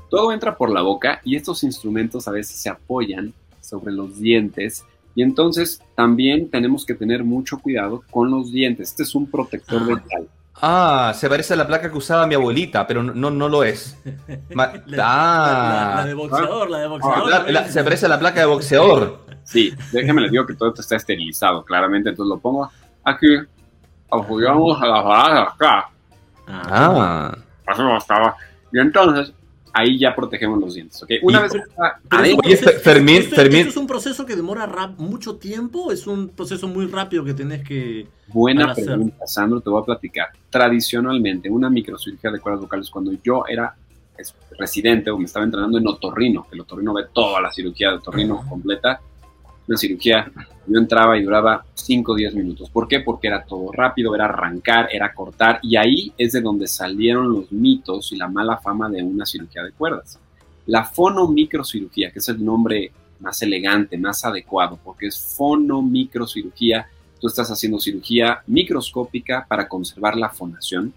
Todo 0.10 0.32
entra 0.32 0.56
por 0.56 0.72
la 0.72 0.82
boca 0.82 1.22
y 1.24 1.36
estos 1.36 1.64
instrumentos 1.64 2.28
a 2.28 2.32
veces 2.32 2.56
se 2.56 2.70
apoyan 2.70 3.34
sobre 3.62 3.92
los 3.92 4.20
dientes 4.20 4.86
y 5.18 5.24
entonces 5.24 5.82
también 5.96 6.48
tenemos 6.52 6.86
que 6.86 6.94
tener 6.94 7.24
mucho 7.24 7.58
cuidado 7.58 8.04
con 8.12 8.30
los 8.30 8.52
dientes. 8.52 8.90
Este 8.90 9.02
es 9.02 9.16
un 9.16 9.26
protector 9.26 9.82
ah. 9.82 9.86
dental. 9.88 10.30
Ah, 10.62 11.12
se 11.16 11.28
parece 11.28 11.56
a 11.56 11.58
la 11.58 11.66
placa 11.66 11.90
que 11.90 11.98
usaba 11.98 12.28
mi 12.28 12.36
abuelita, 12.36 12.86
pero 12.86 13.02
no, 13.02 13.32
no 13.32 13.50
lo 13.50 13.64
es. 13.64 13.98
la, 14.50 16.02
ah. 16.02 16.06
de 16.06 16.14
boxeador, 16.14 16.70
la 16.70 16.78
de 16.78 16.88
boxeador. 16.88 17.34
Ah, 17.34 17.68
se 17.68 17.84
parece 17.84 18.06
a 18.06 18.10
la 18.10 18.20
placa 18.20 18.42
de 18.42 18.46
boxeador. 18.46 19.26
Sí, 19.44 19.74
déjeme 19.92 20.22
les 20.22 20.30
digo 20.30 20.46
que 20.46 20.54
todo 20.54 20.70
esto 20.70 20.82
está 20.82 20.98
esterilizado, 20.98 21.66
claramente. 21.66 22.10
Entonces 22.10 22.30
lo 22.30 22.38
pongo 22.40 22.70
aquí, 23.04 23.40
apoyamos 24.12 24.80
a 24.80 24.86
las 24.86 25.04
baladas 25.04 25.54
acá. 25.56 25.90
Ah. 26.46 27.36
estaba. 27.98 28.36
Y 28.72 28.80
entonces 28.80 29.34
ahí 29.78 30.00
ya 30.00 30.16
protegemos 30.16 30.60
los 30.60 30.74
dientes, 30.74 31.02
¿ok? 31.04 31.12
Una 31.22 31.42
vez 31.42 31.54
Fermín, 32.82 33.24
Fermín. 33.24 33.68
¿Es 33.68 33.78
un 33.78 33.86
proceso 33.86 34.26
que 34.26 34.36
demora 34.36 34.68
mucho 34.98 35.36
tiempo? 35.36 35.92
¿Es 35.92 36.08
un 36.08 36.30
proceso 36.30 36.68
muy 36.68 36.88
rápido 36.88 37.24
que 37.24 37.34
tenés 37.34 37.64
que 37.64 38.08
Buena 38.28 38.74
pregunta, 38.74 39.26
Sandro, 39.26 39.62
te 39.62 39.70
voy 39.70 39.82
a 39.82 39.86
platicar. 39.86 40.28
Tradicionalmente, 40.50 41.50
una 41.50 41.70
microcirugía 41.70 42.32
de 42.32 42.40
cuerdas 42.40 42.62
vocales, 42.62 42.90
cuando 42.90 43.12
yo 43.24 43.44
era 43.48 43.74
residente 44.58 45.12
o 45.12 45.18
me 45.18 45.26
estaba 45.26 45.46
entrenando 45.46 45.78
en 45.78 45.88
otorrino, 45.88 46.48
que 46.50 46.56
el 46.56 46.62
otorrino 46.62 46.94
ve 46.94 47.04
toda 47.14 47.40
la 47.40 47.52
cirugía 47.52 47.92
de 47.92 47.98
otorrino 47.98 48.44
completa, 48.50 49.00
una 49.68 49.78
cirugía, 49.78 50.32
yo 50.66 50.80
entraba 50.80 51.18
y 51.18 51.24
duraba 51.24 51.66
5 51.74 52.12
o 52.12 52.16
10 52.16 52.36
minutos. 52.36 52.70
¿Por 52.70 52.88
qué? 52.88 53.02
Porque 53.02 53.28
era 53.28 53.44
todo 53.44 53.72
rápido, 53.72 54.16
era 54.16 54.26
arrancar, 54.26 54.90
era 54.92 55.14
cortar, 55.14 55.60
y 55.62 55.76
ahí 55.76 56.12
es 56.18 56.32
de 56.32 56.42
donde 56.42 56.68
salieron 56.68 57.32
los 57.32 57.52
mitos 57.52 58.12
y 58.12 58.16
la 58.16 58.28
mala 58.28 58.58
fama 58.58 58.90
de 58.90 59.04
una 59.04 59.26
cirugía 59.26 59.64
de 59.64 59.72
cuerdas. 59.72 60.20
La 60.66 60.86
fonomicrocirugía, 60.86 62.12
que 62.12 62.20
es 62.20 62.30
el 62.30 62.44
nombre 62.44 62.92
más 63.20 63.42
elegante, 63.42 63.98
más 63.98 64.24
adecuado, 64.24 64.80
porque 64.84 65.08
es 65.08 65.20
fonomicrocirugía, 65.20 66.88
tú 67.20 67.28
estás 67.28 67.50
haciendo 67.50 67.80
cirugía 67.80 68.42
microscópica 68.48 69.46
para 69.48 69.68
conservar 69.68 70.16
la 70.16 70.30
fonación. 70.30 70.94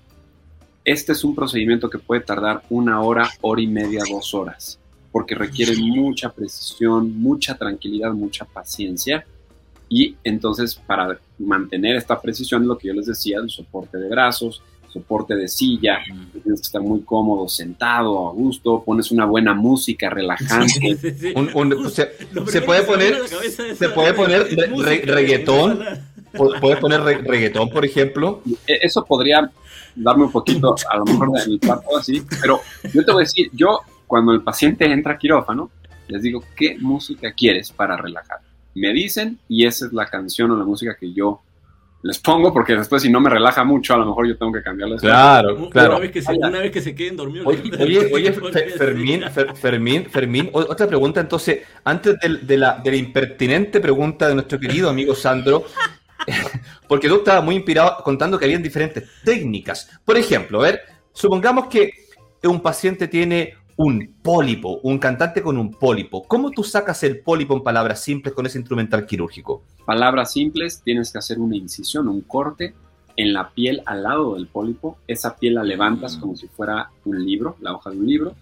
Este 0.85 1.13
es 1.13 1.25
un 1.25 1.35
procedimiento 1.35 1.89
que 1.89 1.99
puede 1.99 2.21
tardar 2.21 2.63
una 2.69 3.01
hora, 3.01 3.29
hora 3.41 3.61
y 3.61 3.67
media, 3.67 4.03
dos 4.11 4.35
horas 4.35 4.80
porque 5.13 5.35
requiere 5.35 5.77
mucha 5.77 6.31
precisión, 6.31 7.21
mucha 7.21 7.57
tranquilidad, 7.57 8.13
mucha 8.13 8.45
paciencia. 8.45 9.25
Y 9.89 10.17
entonces 10.23 10.75
para 10.75 11.19
mantener 11.39 11.97
esta 11.97 12.21
precisión, 12.21 12.67
lo 12.67 12.79
que 12.79 12.89
yo 12.89 12.95
les 12.95 13.07
decía, 13.07 13.39
el 13.39 13.51
soporte 13.51 13.99
de 13.99 14.09
brazos, 14.09 14.63
soporte 14.93 15.37
de 15.37 15.49
silla, 15.49 15.99
tienes 16.43 16.61
que 16.61 16.67
estar 16.67 16.83
muy 16.83 17.03
cómodo, 17.03 17.49
sentado, 17.49 18.29
a 18.29 18.33
gusto, 18.33 18.83
pones 18.85 19.11
una 19.11 19.25
buena 19.25 19.55
música 19.55 20.11
relajante. 20.11 20.97
se, 20.97 22.63
puede 22.63 22.83
poner, 22.83 23.21
se 23.77 23.89
puede 23.89 24.15
poner 24.15 24.43
reggaetón, 25.07 25.81
puedes 26.61 26.79
poner 26.79 27.03
reggaetón, 27.03 27.71
por 27.71 27.85
ejemplo. 27.85 28.43
E, 28.67 28.79
eso 28.83 29.05
podría 29.05 29.51
darme 29.95 30.25
un 30.25 30.33
poquito, 30.33 30.75
a 30.91 30.97
lo 30.99 31.05
mejor 31.05 31.31
en 31.45 31.53
el 31.53 31.61
así, 31.99 32.23
pero 32.41 32.61
yo 32.93 33.05
te 33.05 33.13
voy 33.13 33.23
a 33.23 33.25
decir, 33.25 33.51
yo 33.53 33.81
cuando 34.11 34.33
el 34.33 34.43
paciente 34.43 34.91
entra 34.91 35.13
a 35.13 35.19
quirófano, 35.19 35.71
les 36.09 36.21
digo, 36.21 36.43
¿qué 36.57 36.77
música 36.81 37.33
quieres 37.33 37.71
para 37.71 37.97
relajar? 37.97 38.39
Me 38.75 38.93
dicen 38.93 39.39
y 39.49 39.65
esa 39.67 39.87
es 39.87 39.93
la 39.93 40.07
canción 40.07 40.51
o 40.51 40.57
la 40.57 40.65
música 40.65 40.97
que 40.99 41.13
yo 41.13 41.43
les 42.03 42.19
pongo 42.19 42.53
porque 42.53 42.75
después 42.75 43.03
si 43.03 43.09
no 43.09 43.21
me 43.21 43.31
relaja 43.31 43.63
mucho, 43.63 43.95
a 43.95 43.99
lo 43.99 44.07
mejor 44.07 44.27
yo 44.27 44.37
tengo 44.37 44.51
que 44.51 44.65
cambiarles. 44.65 45.01
Claro, 45.01 45.71
claro. 45.71 45.91
Una 45.91 46.01
vez 46.01 46.11
que 46.11 46.23
se, 46.23 46.33
una 46.33 46.59
vez 46.59 46.73
que 46.73 46.81
se 46.81 46.93
queden 46.93 47.19
dormidos. 47.19 47.47
Oye, 47.47 48.11
oye, 48.13 48.33
Fermín, 48.77 49.23
Fermín, 49.55 50.07
Fermín, 50.11 50.51
otra 50.53 50.89
pregunta 50.89 51.21
entonces, 51.21 51.61
antes 51.85 52.17
de, 52.19 52.59
la, 52.59 52.81
de 52.83 52.91
la 52.91 52.97
impertinente 52.97 53.79
pregunta 53.79 54.27
de 54.27 54.35
nuestro 54.35 54.59
querido 54.59 54.91
amigo 54.91 55.15
Sandro, 55.15 55.67
porque 56.89 57.09
tú 57.09 57.19
estabas 57.19 57.45
muy 57.45 57.55
inspirado 57.55 57.99
contando 58.03 58.41
que 58.41 58.47
habían 58.47 58.63
diferentes 58.65 59.09
técnicas. 59.25 59.89
Por 60.05 60.17
ejemplo, 60.17 60.59
a 60.59 60.65
ver, 60.65 60.81
supongamos 61.13 61.69
que 61.69 61.93
un 62.43 62.61
paciente 62.61 63.07
tiene 63.07 63.55
un 63.83 64.15
pólipo, 64.23 64.79
un 64.83 64.99
cantante 64.99 65.41
con 65.41 65.57
un 65.57 65.71
pólipo. 65.71 66.23
¿Cómo 66.25 66.51
tú 66.51 66.63
sacas 66.63 67.03
el 67.03 67.21
pólipo 67.21 67.57
en 67.57 67.63
palabras 67.63 68.03
simples 68.03 68.35
con 68.35 68.45
ese 68.45 68.59
instrumental 68.59 69.07
quirúrgico? 69.07 69.63
Palabras 69.87 70.33
simples, 70.33 70.83
tienes 70.85 71.11
que 71.11 71.17
hacer 71.17 71.39
una 71.39 71.57
incisión, 71.57 72.07
un 72.07 72.21
corte 72.21 72.75
en 73.17 73.33
la 73.33 73.49
piel 73.49 73.81
al 73.87 74.03
lado 74.03 74.35
del 74.35 74.49
pólipo. 74.49 74.99
Esa 75.07 75.35
piel 75.35 75.55
la 75.55 75.65
levantas 75.65 76.19
como 76.19 76.37
si 76.37 76.47
fuera 76.47 76.91
un 77.07 77.25
libro, 77.25 77.57
la 77.63 77.73
hoja 77.73 77.89
de 77.89 77.97
un 77.97 78.07
libro. 78.07 78.35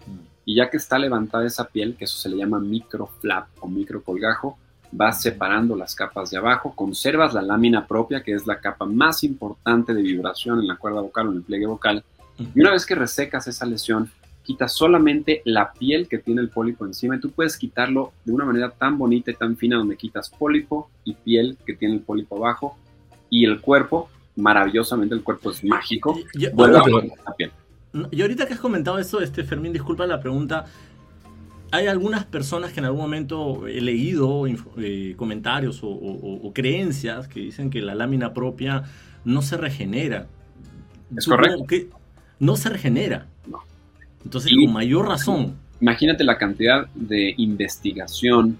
Y 0.43 0.55
ya 0.55 0.69
que 0.69 0.75
está 0.75 0.99
levantada 0.99 1.47
esa 1.47 1.69
piel, 1.69 1.95
que 1.95 2.03
eso 2.03 2.17
se 2.17 2.27
le 2.27 2.35
llama 2.35 2.59
microflap 2.59 3.47
o 3.61 3.69
microcolgajo, 3.69 4.57
vas 4.91 5.21
separando 5.21 5.73
las 5.77 5.95
capas 5.95 6.31
de 6.31 6.37
abajo, 6.37 6.73
conservas 6.75 7.33
la 7.33 7.41
lámina 7.41 7.87
propia, 7.87 8.23
que 8.23 8.33
es 8.33 8.45
la 8.45 8.59
capa 8.59 8.85
más 8.85 9.23
importante 9.23 9.93
de 9.93 10.01
vibración 10.01 10.59
en 10.59 10.67
la 10.67 10.75
cuerda 10.75 10.99
vocal 10.99 11.27
o 11.27 11.31
en 11.31 11.37
el 11.37 11.43
pliegue 11.43 11.65
vocal. 11.65 12.03
Y 12.37 12.59
una 12.59 12.71
vez 12.71 12.85
que 12.85 12.95
resecas 12.95 13.47
esa 13.47 13.65
lesión, 13.65 14.11
quitas 14.49 14.73
solamente 14.73 15.43
la 15.45 15.71
piel 15.73 16.07
que 16.07 16.17
tiene 16.17 16.41
el 16.41 16.49
pólipo 16.49 16.83
encima 16.83 17.15
y 17.15 17.19
tú 17.19 17.29
puedes 17.29 17.55
quitarlo 17.55 18.13
de 18.25 18.31
una 18.31 18.45
manera 18.45 18.71
tan 18.71 18.97
bonita 18.97 19.29
y 19.29 19.35
tan 19.35 19.55
fina 19.55 19.77
donde 19.77 19.95
quitas 19.95 20.31
pólipo 20.31 20.89
y 21.03 21.13
piel 21.13 21.55
que 21.67 21.75
tiene 21.75 21.93
el 21.93 22.01
pólipo 22.01 22.37
abajo 22.37 22.75
y 23.29 23.45
el 23.45 23.61
cuerpo, 23.61 24.09
maravillosamente 24.37 25.13
el 25.13 25.21
cuerpo 25.21 25.51
es 25.51 25.63
mágico, 25.63 26.17
y, 26.33 26.49
vuelve 26.49 26.79
a 26.79 26.81
la 27.29 27.35
piel. 27.35 27.51
Y 28.09 28.23
ahorita 28.23 28.47
que 28.47 28.55
has 28.55 28.59
comentado 28.59 28.97
eso, 28.97 29.21
este 29.21 29.43
Fermín, 29.43 29.71
disculpa 29.71 30.07
la 30.07 30.19
pregunta. 30.19 30.65
Hay 31.69 31.85
algunas 31.85 32.25
personas 32.25 32.73
que 32.73 32.79
en 32.79 32.87
algún 32.87 33.01
momento 33.01 33.67
he 33.67 33.81
leído 33.81 34.47
eh, 34.77 35.13
comentarios 35.15 35.81
o, 35.83 36.51
creencias 36.55 37.27
que 37.27 37.41
dicen 37.41 37.69
que 37.69 37.83
la 37.83 37.93
lámina 37.93 38.33
propia 38.33 38.81
no 39.25 39.43
se 39.43 39.57
regenera. 39.57 40.25
Es 41.15 41.27
correcto. 41.27 41.67
Que 41.67 41.87
no 42.39 42.55
se 42.55 42.69
regenera. 42.69 43.27
No. 43.45 43.59
Entonces, 44.23 44.53
con 44.53 44.73
mayor 44.73 45.07
razón. 45.07 45.55
Imagínate 45.81 46.23
la 46.23 46.37
cantidad 46.37 46.87
de 46.93 47.33
investigación 47.37 48.57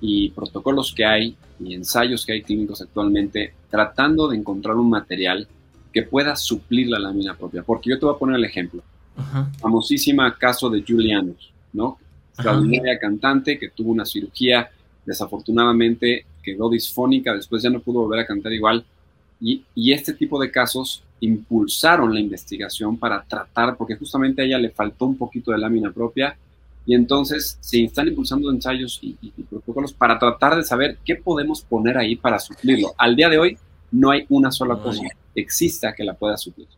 y 0.00 0.30
protocolos 0.30 0.92
que 0.94 1.04
hay 1.04 1.36
y 1.60 1.74
ensayos 1.74 2.26
que 2.26 2.32
hay 2.32 2.42
clínicos 2.42 2.82
actualmente 2.82 3.54
tratando 3.70 4.28
de 4.28 4.36
encontrar 4.36 4.76
un 4.76 4.90
material 4.90 5.46
que 5.92 6.02
pueda 6.02 6.36
suplir 6.36 6.88
la 6.88 6.98
lámina 6.98 7.34
propia. 7.34 7.62
Porque 7.62 7.90
yo 7.90 7.98
te 7.98 8.04
voy 8.04 8.14
a 8.14 8.18
poner 8.18 8.36
el 8.36 8.44
ejemplo. 8.44 8.82
Famosísima 9.58 10.36
caso 10.36 10.68
de 10.68 10.84
Julianus, 10.86 11.52
¿no? 11.72 11.98
Extraordinaria 12.34 12.98
cantante 12.98 13.58
que 13.58 13.70
tuvo 13.70 13.92
una 13.92 14.04
cirugía, 14.04 14.68
desafortunadamente 15.06 16.26
quedó 16.42 16.68
disfónica, 16.68 17.32
después 17.32 17.62
ya 17.62 17.70
no 17.70 17.80
pudo 17.80 18.02
volver 18.02 18.20
a 18.20 18.26
cantar 18.26 18.52
igual. 18.52 18.84
Y, 19.40 19.64
y, 19.74 19.92
este 19.92 20.12
tipo 20.12 20.40
de 20.40 20.50
casos 20.50 21.02
impulsaron 21.20 22.12
la 22.12 22.20
investigación 22.20 22.98
para 22.98 23.22
tratar, 23.22 23.76
porque 23.76 23.96
justamente 23.96 24.42
a 24.42 24.44
ella 24.44 24.58
le 24.58 24.70
faltó 24.70 25.06
un 25.06 25.16
poquito 25.16 25.52
de 25.52 25.58
lámina 25.58 25.90
propia, 25.90 26.36
y 26.84 26.94
entonces 26.94 27.58
se 27.60 27.82
están 27.82 28.06
impulsando 28.06 28.50
ensayos 28.50 29.00
y, 29.02 29.16
y, 29.20 29.32
y 29.36 29.42
protocolos 29.42 29.92
para 29.92 30.18
tratar 30.18 30.56
de 30.56 30.62
saber 30.62 30.98
qué 31.04 31.16
podemos 31.16 31.62
poner 31.62 31.98
ahí 31.98 32.14
para 32.16 32.38
suplirlo. 32.38 32.94
Al 32.96 33.16
día 33.16 33.28
de 33.28 33.38
hoy 33.38 33.58
no 33.90 34.10
hay 34.10 34.24
una 34.28 34.50
sola 34.50 34.76
cosa 34.76 35.02
exista 35.34 35.92
que 35.94 36.04
la 36.04 36.14
pueda 36.14 36.36
suplir. 36.36 36.68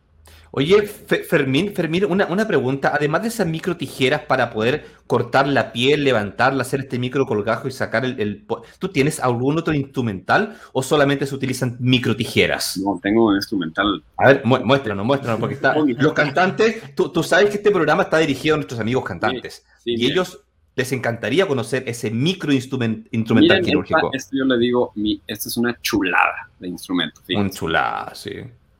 Oye, 0.51 0.81
Fermín, 0.83 1.73
Fermín, 1.75 2.05
una, 2.05 2.25
una, 2.25 2.47
pregunta. 2.47 2.91
Además 2.93 3.21
de 3.21 3.27
esas 3.27 3.45
micro 3.45 3.77
tijeras 3.77 4.21
para 4.21 4.49
poder 4.51 4.85
cortar 5.05 5.47
la 5.47 5.71
piel, 5.71 6.03
levantarla, 6.03 6.63
hacer 6.63 6.81
este 6.81 6.97
micro 6.97 7.25
colgajo 7.25 7.67
y 7.67 7.71
sacar 7.71 8.03
el, 8.03 8.19
el, 8.19 8.45
¿Tú 8.79 8.89
tienes 8.89 9.19
algún 9.19 9.57
otro 9.59 9.73
instrumental 9.73 10.57
o 10.73 10.81
solamente 10.81 11.25
se 11.27 11.35
utilizan 11.35 11.77
micro 11.79 12.15
tijeras? 12.15 12.77
No, 12.77 12.99
tengo 13.01 13.27
un 13.27 13.35
instrumental. 13.35 14.03
A 14.17 14.27
ver, 14.27 14.41
muéstranos, 14.43 15.05
muéstranos, 15.05 15.39
porque 15.39 15.55
está, 15.55 15.75
los 15.75 16.13
cantantes, 16.13 16.95
tú, 16.95 17.09
tú, 17.09 17.21
sabes 17.21 17.49
que 17.49 17.57
este 17.57 17.71
programa 17.71 18.03
está 18.03 18.17
dirigido 18.17 18.55
a 18.55 18.57
nuestros 18.57 18.79
amigos 18.79 19.03
cantantes 19.03 19.65
sí, 19.83 19.95
sí, 19.95 20.03
y 20.03 20.11
ellos 20.11 20.41
les 20.75 20.91
encantaría 20.93 21.45
conocer 21.45 21.83
ese 21.87 22.09
micro 22.09 22.53
instrument, 22.53 23.07
instrumental 23.11 23.57
Miren, 23.57 23.65
quirúrgico. 23.65 24.07
Esta, 24.13 24.17
esto 24.17 24.37
yo 24.37 24.45
le 24.45 24.57
digo, 24.57 24.91
mi, 24.95 25.21
esta 25.27 25.49
es 25.49 25.57
una 25.57 25.77
chulada 25.81 26.49
de 26.57 26.69
instrumento. 26.69 27.21
Fíjense. 27.25 27.45
Un 27.45 27.51
chulada, 27.51 28.15
sí. 28.15 28.31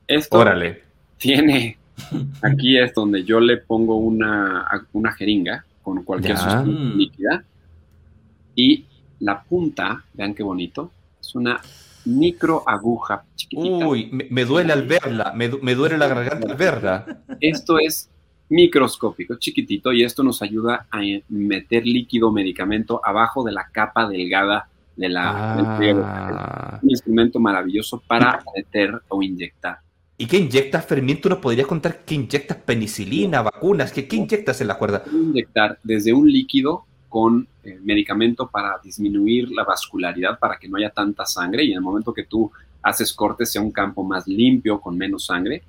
Esto 0.07 0.37
Órale. 0.37 0.88
Tiene, 1.19 1.77
aquí 2.41 2.77
es 2.77 2.93
donde 2.93 3.23
yo 3.23 3.39
le 3.39 3.57
pongo 3.57 3.97
una, 3.97 4.65
una 4.93 5.11
jeringa 5.11 5.63
con 5.83 6.03
cualquier 6.03 6.35
Ya. 6.35 6.39
sustancia 6.41 6.95
líquida 6.95 7.43
y 8.55 8.85
la 9.19 9.41
punta, 9.43 10.03
vean 10.13 10.33
qué 10.33 10.43
bonito, 10.43 10.91
es 11.19 11.35
una 11.35 11.61
micro 12.05 12.63
aguja 12.65 13.23
chiquitita. 13.35 13.87
Uy, 13.87 14.09
me, 14.11 14.25
me 14.29 14.45
duele 14.45 14.73
al 14.73 14.87
verla, 14.87 15.33
me, 15.35 15.49
me 15.61 15.75
duele 15.75 15.97
la 15.97 16.07
garganta 16.07 16.49
al 16.51 16.57
verla. 16.57 17.05
Esto 17.39 17.77
es 17.77 18.09
microscópico, 18.49 19.35
chiquitito, 19.35 19.91
y 19.93 20.03
esto 20.03 20.23
nos 20.23 20.41
ayuda 20.41 20.87
a 20.89 21.01
meter 21.29 21.85
líquido 21.85 22.31
medicamento 22.31 22.99
abajo 23.03 23.43
de 23.43 23.51
la 23.51 23.67
capa 23.71 24.07
delgada 24.07 24.67
de 24.95 25.09
la, 25.09 25.77
del. 25.79 26.01
Ah. 26.03 26.79
Un 26.81 26.89
instrumento 26.89 27.39
maravilloso 27.39 28.01
para 28.07 28.43
meter 28.55 29.01
o 29.09 29.21
inyectar. 29.21 29.79
¿Y 30.21 30.27
qué 30.27 30.37
inyectas, 30.37 30.85
Fermín? 30.85 31.21
¿Tú 31.21 31.29
nos 31.29 31.39
podrías 31.39 31.65
contar 31.65 32.01
qué 32.05 32.13
inyectas? 32.15 32.57
¿Penicilina, 32.57 33.41
vacunas? 33.41 33.93
¿Qué, 33.93 34.05
qué 34.05 34.17
inyectas 34.17 34.59
en 34.59 34.67
la 34.67 34.77
cuerda? 34.77 35.01
Inyectar 35.11 35.79
desde 35.81 36.11
un 36.13 36.29
líquido 36.29 36.83
con 37.07 37.47
eh, 37.63 37.79
medicamento 37.81 38.49
para 38.49 38.79
disminuir 38.83 39.49
la 39.51 39.63
vascularidad, 39.63 40.37
para 40.37 40.57
que 40.59 40.67
no 40.67 40.75
haya 40.77 40.89
tanta 40.89 41.25
sangre, 41.25 41.63
y 41.63 41.71
en 41.71 41.77
el 41.77 41.81
momento 41.81 42.13
que 42.13 42.25
tú 42.25 42.51
haces 42.83 43.13
cortes 43.13 43.49
sea 43.49 43.61
un 43.61 43.71
campo 43.71 44.03
más 44.03 44.27
limpio, 44.27 44.81
con 44.81 44.97
menos 44.97 45.25
sangre. 45.25 45.63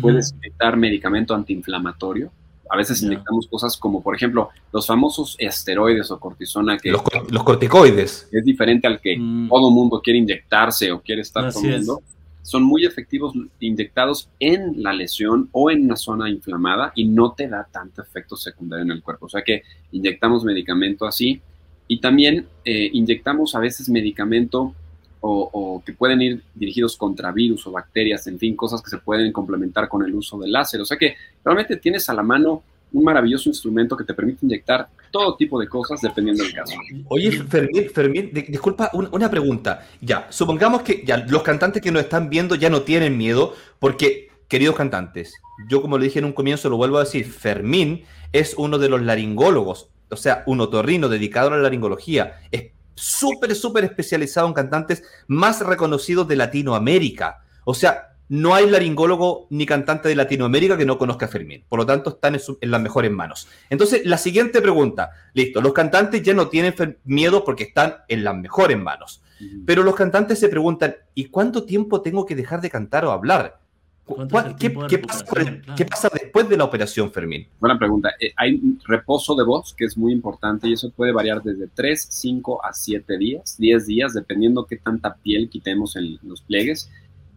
Puedes 0.00 0.32
inyectar 0.32 0.76
medicamento 0.76 1.34
antiinflamatorio. 1.34 2.30
A 2.70 2.76
veces 2.76 3.02
inyectamos 3.02 3.46
cosas 3.46 3.76
como, 3.76 4.02
por 4.02 4.14
ejemplo, 4.16 4.50
los 4.72 4.86
famosos 4.86 5.36
esteroides 5.38 6.10
o 6.10 6.18
cortisona, 6.20 6.76
que 6.78 6.90
Los, 6.90 7.02
cor- 7.02 7.32
los 7.32 7.42
corticoides. 7.44 8.28
es 8.32 8.44
diferente 8.44 8.86
al 8.86 9.00
que 9.00 9.16
Mm. 9.18 9.48
todo 9.48 9.70
mundo 9.70 10.00
quiere 10.02 10.18
inyectarse 10.18 10.92
o 10.92 11.00
quiere 11.00 11.22
estar 11.22 11.46
Así 11.46 11.62
tomando. 11.62 12.00
Son 12.46 12.62
muy 12.62 12.84
efectivos 12.84 13.34
inyectados 13.58 14.28
en 14.38 14.80
la 14.80 14.92
lesión 14.92 15.48
o 15.50 15.68
en 15.68 15.84
una 15.84 15.96
zona 15.96 16.30
inflamada 16.30 16.92
y 16.94 17.04
no 17.04 17.32
te 17.32 17.48
da 17.48 17.66
tanto 17.68 18.02
efecto 18.02 18.36
secundario 18.36 18.84
en 18.84 18.92
el 18.92 19.02
cuerpo. 19.02 19.26
O 19.26 19.28
sea 19.28 19.42
que 19.42 19.64
inyectamos 19.90 20.44
medicamento 20.44 21.06
así 21.06 21.42
y 21.88 22.00
también 22.00 22.46
eh, 22.64 22.88
inyectamos 22.92 23.56
a 23.56 23.58
veces 23.58 23.88
medicamento 23.88 24.72
o, 25.20 25.50
o 25.52 25.82
que 25.84 25.92
pueden 25.92 26.22
ir 26.22 26.42
dirigidos 26.54 26.96
contra 26.96 27.32
virus 27.32 27.66
o 27.66 27.72
bacterias, 27.72 28.28
en 28.28 28.38
fin, 28.38 28.54
cosas 28.54 28.80
que 28.80 28.90
se 28.90 28.98
pueden 28.98 29.32
complementar 29.32 29.88
con 29.88 30.04
el 30.04 30.14
uso 30.14 30.38
del 30.38 30.52
láser. 30.52 30.80
O 30.80 30.84
sea 30.84 30.96
que 30.96 31.16
realmente 31.44 31.76
tienes 31.78 32.08
a 32.08 32.14
la 32.14 32.22
mano 32.22 32.62
un 32.92 33.04
maravilloso 33.04 33.48
instrumento 33.48 33.96
que 33.96 34.04
te 34.04 34.14
permite 34.14 34.46
inyectar 34.46 34.88
todo 35.10 35.36
tipo 35.36 35.60
de 35.60 35.68
cosas 35.68 36.00
dependiendo 36.00 36.42
del 36.44 36.54
caso. 36.54 36.74
Oye, 37.08 37.30
Fermín, 37.32 37.90
Fermín, 37.92 38.30
di- 38.32 38.42
disculpa, 38.42 38.90
un- 38.94 39.08
una 39.12 39.30
pregunta. 39.30 39.86
Ya, 40.00 40.26
supongamos 40.30 40.82
que 40.82 41.02
ya 41.04 41.18
los 41.18 41.42
cantantes 41.42 41.82
que 41.82 41.90
nos 41.92 42.02
están 42.02 42.30
viendo 42.30 42.54
ya 42.54 42.70
no 42.70 42.82
tienen 42.82 43.16
miedo, 43.18 43.54
porque, 43.78 44.28
queridos 44.48 44.76
cantantes, 44.76 45.34
yo 45.68 45.82
como 45.82 45.98
le 45.98 46.04
dije 46.04 46.18
en 46.20 46.24
un 46.26 46.32
comienzo, 46.32 46.68
lo 46.70 46.76
vuelvo 46.76 46.96
a 46.98 47.04
decir, 47.04 47.24
Fermín 47.30 48.04
es 48.32 48.54
uno 48.56 48.78
de 48.78 48.88
los 48.88 49.02
laringólogos, 49.02 49.88
o 50.10 50.16
sea, 50.16 50.42
un 50.46 50.60
otorrino 50.60 51.08
dedicado 51.08 51.48
a 51.48 51.56
la 51.56 51.62
laringología. 51.62 52.40
Es 52.50 52.70
súper, 52.94 53.54
súper 53.54 53.84
especializado 53.84 54.46
en 54.48 54.54
cantantes 54.54 55.02
más 55.26 55.60
reconocidos 55.60 56.26
de 56.28 56.36
Latinoamérica. 56.36 57.42
O 57.64 57.74
sea, 57.74 58.15
no 58.28 58.54
hay 58.54 58.68
laringólogo 58.68 59.46
ni 59.50 59.66
cantante 59.66 60.08
de 60.08 60.16
Latinoamérica 60.16 60.76
que 60.76 60.84
no 60.86 60.98
conozca 60.98 61.26
a 61.26 61.28
Fermín. 61.28 61.64
Por 61.68 61.78
lo 61.78 61.86
tanto, 61.86 62.10
están 62.10 62.34
en, 62.34 62.40
su- 62.40 62.58
en 62.60 62.70
las 62.70 62.80
mejores 62.80 63.10
manos. 63.12 63.46
Entonces, 63.70 64.02
la 64.04 64.18
siguiente 64.18 64.60
pregunta. 64.60 65.10
Listo, 65.34 65.60
los 65.60 65.72
cantantes 65.72 66.22
ya 66.22 66.34
no 66.34 66.48
tienen 66.48 66.74
miedo 67.04 67.44
porque 67.44 67.64
están 67.64 67.96
en 68.08 68.24
las 68.24 68.36
mejores 68.36 68.78
manos. 68.78 69.22
Pero 69.66 69.82
los 69.82 69.94
cantantes 69.94 70.38
se 70.40 70.48
preguntan, 70.48 70.96
¿y 71.14 71.26
cuánto 71.26 71.64
tiempo 71.64 72.00
tengo 72.00 72.24
que 72.24 72.34
dejar 72.34 72.60
de 72.62 72.70
cantar 72.70 73.04
o 73.04 73.10
hablar? 73.12 73.58
Cu- 74.06 74.14
¿Cuánto 74.30 74.56
es 74.56 74.64
el 74.64 74.72
cuál- 74.74 74.86
¿Qué, 74.88 74.96
qué 75.00 75.06
pasa, 75.06 75.24
con 75.26 75.42
el-? 75.42 75.60
Claro. 75.60 75.76
qué 75.76 75.84
pasa 75.84 76.08
después 76.12 76.48
de 76.48 76.56
la 76.56 76.64
operación, 76.64 77.12
Fermín? 77.12 77.46
Buena 77.60 77.76
pregunta. 77.78 78.10
Eh, 78.20 78.32
hay 78.36 78.54
un 78.54 78.80
reposo 78.86 79.34
de 79.34 79.44
voz 79.44 79.74
que 79.76 79.84
es 79.84 79.96
muy 79.98 80.12
importante 80.12 80.68
y 80.68 80.72
eso 80.72 80.90
puede 80.90 81.12
variar 81.12 81.42
desde 81.42 81.66
3, 81.68 82.06
5 82.08 82.64
a 82.64 82.72
7 82.72 83.18
días, 83.18 83.56
10 83.58 83.86
días, 83.86 84.14
dependiendo 84.14 84.64
qué 84.64 84.76
tanta 84.76 85.16
piel 85.16 85.48
quitemos 85.50 85.96
en 85.96 86.18
los 86.22 86.40
pliegues. 86.40 86.90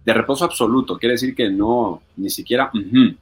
De 0.05 0.13
reposo 0.13 0.45
absoluto, 0.45 0.97
quiere 0.97 1.13
decir 1.13 1.35
que 1.35 1.49
no, 1.49 2.01
ni 2.17 2.29
siquiera, 2.29 2.71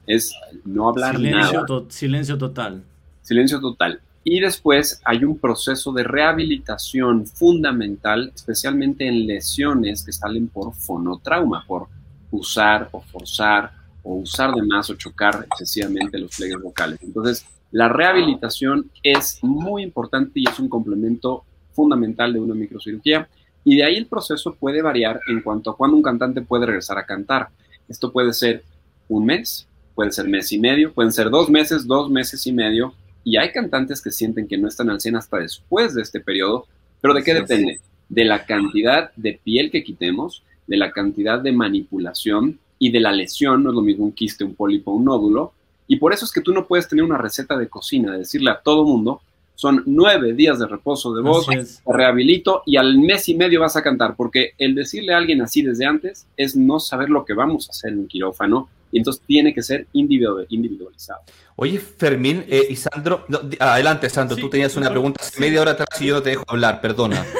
es 0.05 0.33
no 0.63 0.89
hablar 0.89 1.15
Silencio, 1.15 1.53
nada. 1.53 1.65
to- 1.65 1.85
silencio 1.89 2.37
total. 2.37 2.83
Silencio 3.21 3.59
total. 3.59 3.99
Y 4.23 4.39
después 4.39 5.01
hay 5.05 5.23
un 5.23 5.37
proceso 5.37 5.91
de 5.91 6.03
rehabilitación 6.03 7.25
fundamental, 7.25 8.31
especialmente 8.35 9.07
en 9.07 9.25
lesiones 9.25 10.03
que 10.03 10.11
salen 10.11 10.47
por 10.47 10.73
fonotrauma, 10.73 11.63
por 11.65 11.87
usar 12.31 12.89
o 12.91 13.01
forzar 13.01 13.71
o 14.03 14.15
usar 14.15 14.53
de 14.53 14.61
más 14.63 14.89
o 14.89 14.95
chocar 14.95 15.45
excesivamente 15.49 16.17
los 16.19 16.35
pliegues 16.35 16.61
vocales. 16.61 16.99
Entonces, 17.01 17.45
la 17.71 17.89
rehabilitación 17.89 18.89
es 19.03 19.39
muy 19.43 19.83
importante 19.83 20.39
y 20.39 20.47
es 20.47 20.59
un 20.59 20.69
complemento 20.69 21.43
fundamental 21.73 22.31
de 22.33 22.39
una 22.39 22.53
microcirugía. 22.53 23.27
Y 23.69 23.75
de 23.75 23.83
ahí 23.83 23.97
el 23.97 24.05
proceso 24.05 24.55
puede 24.55 24.81
variar 24.81 25.19
en 25.27 25.41
cuanto 25.41 25.69
a 25.71 25.75
cuándo 25.75 25.97
un 25.97 26.01
cantante 26.01 26.41
puede 26.41 26.65
regresar 26.65 26.97
a 26.97 27.05
cantar. 27.05 27.49
Esto 27.89 28.13
puede 28.13 28.31
ser 28.31 28.63
un 29.09 29.25
mes, 29.25 29.67
puede 29.93 30.13
ser 30.13 30.25
mes 30.29 30.53
y 30.53 30.57
medio, 30.57 30.93
pueden 30.93 31.11
ser 31.11 31.29
dos 31.29 31.49
meses, 31.49 31.85
dos 31.85 32.09
meses 32.09 32.47
y 32.47 32.53
medio. 32.53 32.93
Y 33.25 33.35
hay 33.35 33.51
cantantes 33.51 34.01
que 34.01 34.09
sienten 34.09 34.47
que 34.47 34.57
no 34.57 34.69
están 34.69 34.89
al 34.89 35.01
100 35.01 35.17
hasta 35.17 35.39
después 35.39 35.93
de 35.93 36.01
este 36.01 36.21
periodo. 36.21 36.65
¿Pero 37.01 37.13
de 37.13 37.23
qué 37.23 37.33
Sí. 37.33 37.39
depende? 37.41 37.81
De 38.07 38.23
la 38.23 38.45
cantidad 38.45 39.11
de 39.17 39.37
piel 39.43 39.69
que 39.69 39.83
quitemos, 39.83 40.43
de 40.65 40.77
la 40.77 40.91
cantidad 40.93 41.37
de 41.41 41.51
manipulación 41.51 42.59
y 42.79 42.91
de 42.93 43.01
la 43.01 43.11
lesión. 43.11 43.63
No 43.65 43.71
es 43.71 43.75
lo 43.75 43.81
mismo 43.81 44.05
un 44.05 44.13
quiste, 44.13 44.45
un 44.45 44.55
pólipo, 44.55 44.93
un 44.93 45.03
nódulo. 45.03 45.51
Y 45.89 45.97
por 45.97 46.13
eso 46.13 46.23
es 46.23 46.31
que 46.31 46.39
tú 46.39 46.53
no 46.53 46.67
puedes 46.67 46.87
tener 46.87 47.03
una 47.03 47.17
receta 47.17 47.57
de 47.57 47.67
cocina, 47.67 48.17
decirle 48.17 48.49
a 48.49 48.61
todo 48.61 48.85
mundo, 48.85 49.21
son 49.57 49.81
nueve 49.87 50.33
días 50.33 50.59
de 50.59 50.67
reposo 50.67 51.15
de 51.15 51.23
voz, 51.23 51.47
te 51.47 51.65
rehabilito 51.91 52.61
y 52.67 52.77
al 52.77 52.99
mes 52.99 53.27
y 53.27 53.33
medio 53.33 53.59
vas 53.61 53.75
a 53.75 53.81
cantar, 53.81 54.15
porque 54.15 54.51
el 54.59 54.75
decirle 54.75 55.15
a 55.15 55.17
alguien 55.17 55.41
así 55.41 55.63
desde 55.63 55.87
antes 55.87 56.27
es 56.37 56.55
no 56.55 56.79
saber 56.79 57.09
lo 57.09 57.25
que 57.25 57.33
vamos 57.33 57.67
a 57.67 57.71
hacer 57.71 57.91
en 57.93 57.99
un 58.01 58.07
quirófano 58.07 58.69
y 58.91 58.99
entonces 58.99 59.23
tiene 59.25 59.55
que 59.55 59.63
ser 59.63 59.87
individu- 59.95 60.45
individualizado. 60.49 61.21
Oye, 61.55 61.79
Fermín 61.79 62.45
eh, 62.47 62.67
y 62.69 62.75
Sandro, 62.75 63.25
no, 63.29 63.39
adelante, 63.59 64.11
Sandro, 64.11 64.35
Sí, 64.35 64.41
tú 64.43 64.49
tenías 64.51 64.75
una 64.75 64.91
pregunta 64.91 65.21
hace 65.23 65.31
sí. 65.37 65.41
media 65.41 65.61
hora 65.61 65.71
atrás 65.71 65.87
y 65.99 66.05
yo 66.05 66.13
no 66.13 66.21
te 66.21 66.29
dejo 66.29 66.43
hablar, 66.47 66.79
perdona. 66.79 67.25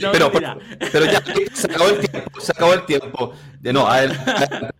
No, 0.00 0.10
pero, 0.12 0.30
mentira. 0.30 0.58
pero 0.90 1.04
ya 1.06 1.22
se 1.52 1.66
acabó 1.66 1.88
el 1.90 1.98
tiempo, 2.00 2.40
se 2.40 2.52
acabó 2.52 2.74
el 2.74 2.84
tiempo. 2.86 3.32
De 3.60 3.72
no, 3.72 3.86
adelante, 3.86 4.30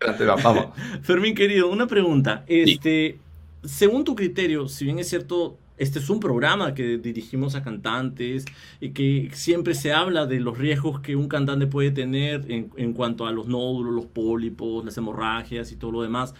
adelante, 0.00 0.24
vamos. 0.24 0.66
Fermín, 1.02 1.34
querido, 1.34 1.68
una 1.68 1.86
pregunta. 1.86 2.44
Este, 2.46 3.18
según 3.64 4.04
tu 4.04 4.14
criterio, 4.14 4.68
si 4.68 4.84
bien 4.84 4.98
es 4.98 5.08
cierto, 5.08 5.58
este 5.76 5.98
es 5.98 6.10
un 6.10 6.20
programa 6.20 6.74
que 6.74 6.98
dirigimos 6.98 7.54
a 7.54 7.62
cantantes 7.62 8.44
y 8.80 8.90
que 8.92 9.30
siempre 9.34 9.74
se 9.74 9.92
habla 9.92 10.26
de 10.26 10.40
los 10.40 10.58
riesgos 10.58 11.00
que 11.00 11.16
un 11.16 11.28
cantante 11.28 11.66
puede 11.66 11.90
tener 11.90 12.50
en, 12.50 12.70
en 12.76 12.92
cuanto 12.92 13.26
a 13.26 13.32
los 13.32 13.48
nódulos, 13.48 13.94
los 13.94 14.06
pólipos, 14.06 14.84
las 14.84 14.96
hemorragias 14.98 15.72
y 15.72 15.76
todo 15.76 15.92
lo 15.92 16.02
demás. 16.02 16.34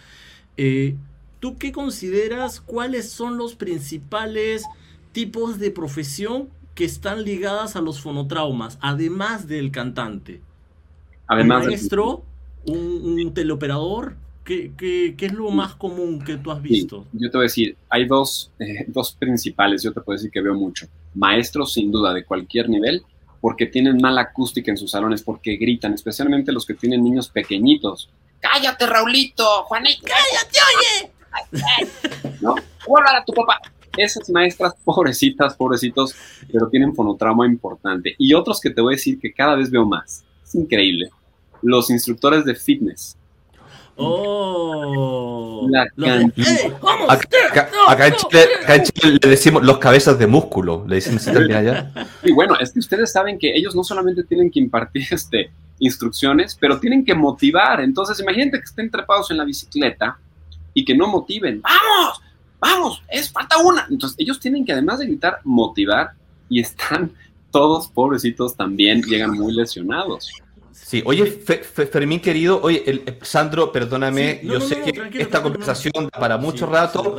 eh, 0.57 0.97
¿Tú 1.39 1.57
qué 1.59 1.71
consideras 1.71 2.61
cuáles 2.61 3.11
son 3.11 3.37
los 3.37 3.55
principales 3.55 4.71
tipos 5.11 5.59
de 5.59 5.71
profesión 5.71 6.49
que 6.73 6.85
están 6.85 7.23
ligadas 7.23 7.75
a 7.75 7.81
los 7.81 8.01
fonotraumas, 8.01 8.77
además 8.81 9.47
del 9.47 9.71
cantante? 9.71 10.43
Además 11.27 11.67
¿Un 11.67 11.71
maestro? 11.71 12.23
¿Un, 12.65 12.79
un 13.19 13.33
teleoperador? 13.33 14.17
¿Qué, 14.45 14.71
qué, 14.77 15.15
qué 15.17 15.25
es 15.25 15.33
lo 15.33 15.49
más 15.49 15.73
común 15.75 16.23
que 16.23 16.37
tú 16.37 16.51
has 16.51 16.61
Sí, 16.61 16.67
visto? 16.69 17.05
yo 17.13 17.31
te 17.31 17.37
voy 17.37 17.45
a 17.45 17.49
decir, 17.49 17.75
hay 17.89 18.05
dos, 18.05 18.51
eh, 18.59 18.85
dos 18.87 19.11
principales, 19.13 19.81
yo 19.81 19.91
te 19.91 20.01
puedo 20.01 20.15
decir 20.17 20.29
que 20.31 20.39
veo 20.39 20.53
mucho. 20.53 20.85
Maestros, 21.15 21.73
sin 21.73 21.91
duda, 21.91 22.13
de 22.13 22.23
cualquier 22.23 22.69
nivel, 22.69 23.01
porque 23.41 23.65
tienen 23.65 23.97
mala 23.97 24.21
acústica 24.21 24.69
en 24.71 24.77
sus 24.77 24.91
salones, 24.91 25.23
porque 25.23 25.55
gritan, 25.57 25.93
especialmente 25.93 26.51
los 26.51 26.65
que 26.65 26.75
tienen 26.75 27.03
niños 27.03 27.27
pequeñitos. 27.29 28.09
Cállate, 28.39 28.85
Raulito, 28.85 29.63
Juanito. 29.63 30.03
Cállate, 30.03 30.59
oye. 30.77 31.11
No, 32.41 32.55
vuelva 32.87 33.17
a 33.17 33.25
tu 33.25 33.33
papá. 33.33 33.59
Esas 33.97 34.29
maestras, 34.29 34.75
pobrecitas, 34.83 35.55
pobrecitos, 35.55 36.13
pero 36.51 36.67
tienen 36.69 36.93
fonotrauma 36.93 37.47
importante. 37.47 38.13
Y 38.19 38.33
otros 38.33 38.59
que 38.59 38.69
te 38.69 38.81
voy 38.81 38.93
a 38.93 38.97
decir 38.97 39.19
que 39.19 39.33
cada 39.33 39.55
vez 39.55 39.71
veo 39.71 39.85
más. 39.85 40.23
Es 40.43 40.53
increíble. 40.55 41.09
Los 41.61 41.89
instructores 41.89 42.45
de 42.45 42.53
fitness 42.55 43.17
Oh. 43.97 45.67
La 45.69 45.83
acá, 47.87 48.07
en 48.07 48.83
Chile, 48.83 49.19
le 49.21 49.29
decimos 49.29 49.63
los 49.63 49.77
cabezas 49.77 50.19
de 50.19 50.27
músculo, 50.27 50.85
le 50.87 50.95
dicen 50.95 51.15
así 51.15 51.31
también 51.31 51.57
allá. 51.57 51.91
Y 52.23 52.31
bueno, 52.31 52.55
es 52.59 52.71
que 52.71 52.79
ustedes 52.79 53.11
saben 53.11 53.39
que 53.39 53.55
ellos 53.55 53.75
no 53.75 53.83
solamente 53.83 54.23
tienen 54.23 54.51
que 54.51 54.59
impartir 54.59 55.07
este, 55.11 55.51
instrucciones, 55.79 56.55
pero 56.59 56.79
tienen 56.79 57.05
que 57.05 57.15
motivar. 57.15 57.81
Entonces, 57.81 58.19
imagínate 58.19 58.59
que 58.59 58.65
estén 58.65 58.89
trepados 58.91 59.31
en 59.31 59.37
la 59.37 59.45
bicicleta 59.45 60.17
y 60.73 60.83
que 60.85 60.95
no 60.95 61.07
motiven. 61.07 61.61
¡Vamos! 61.61 62.21
¡Vamos! 62.59 63.03
¡Es 63.09 63.31
falta 63.31 63.57
una! 63.57 63.87
Entonces, 63.89 64.17
ellos 64.19 64.39
tienen 64.39 64.65
que 64.65 64.73
además 64.73 64.99
de 64.99 65.07
gritar, 65.07 65.39
motivar 65.43 66.11
y 66.49 66.59
están 66.59 67.11
todos 67.51 67.87
pobrecitos 67.87 68.55
también, 68.55 69.01
llegan 69.01 69.31
muy 69.31 69.53
lesionados. 69.53 70.29
Sí, 70.85 71.01
oye, 71.03 71.25
Fermín 71.25 72.19
querido, 72.19 72.61
oye, 72.61 72.83
el, 72.85 73.17
Sandro, 73.23 73.71
perdóname, 73.71 74.41
yo 74.43 74.61
sé 74.61 74.81
que 74.81 75.19
esta 75.19 75.41
conversación 75.41 76.09
da 76.13 76.19
para 76.19 76.37
mucho 76.37 76.67
rato. 76.67 77.15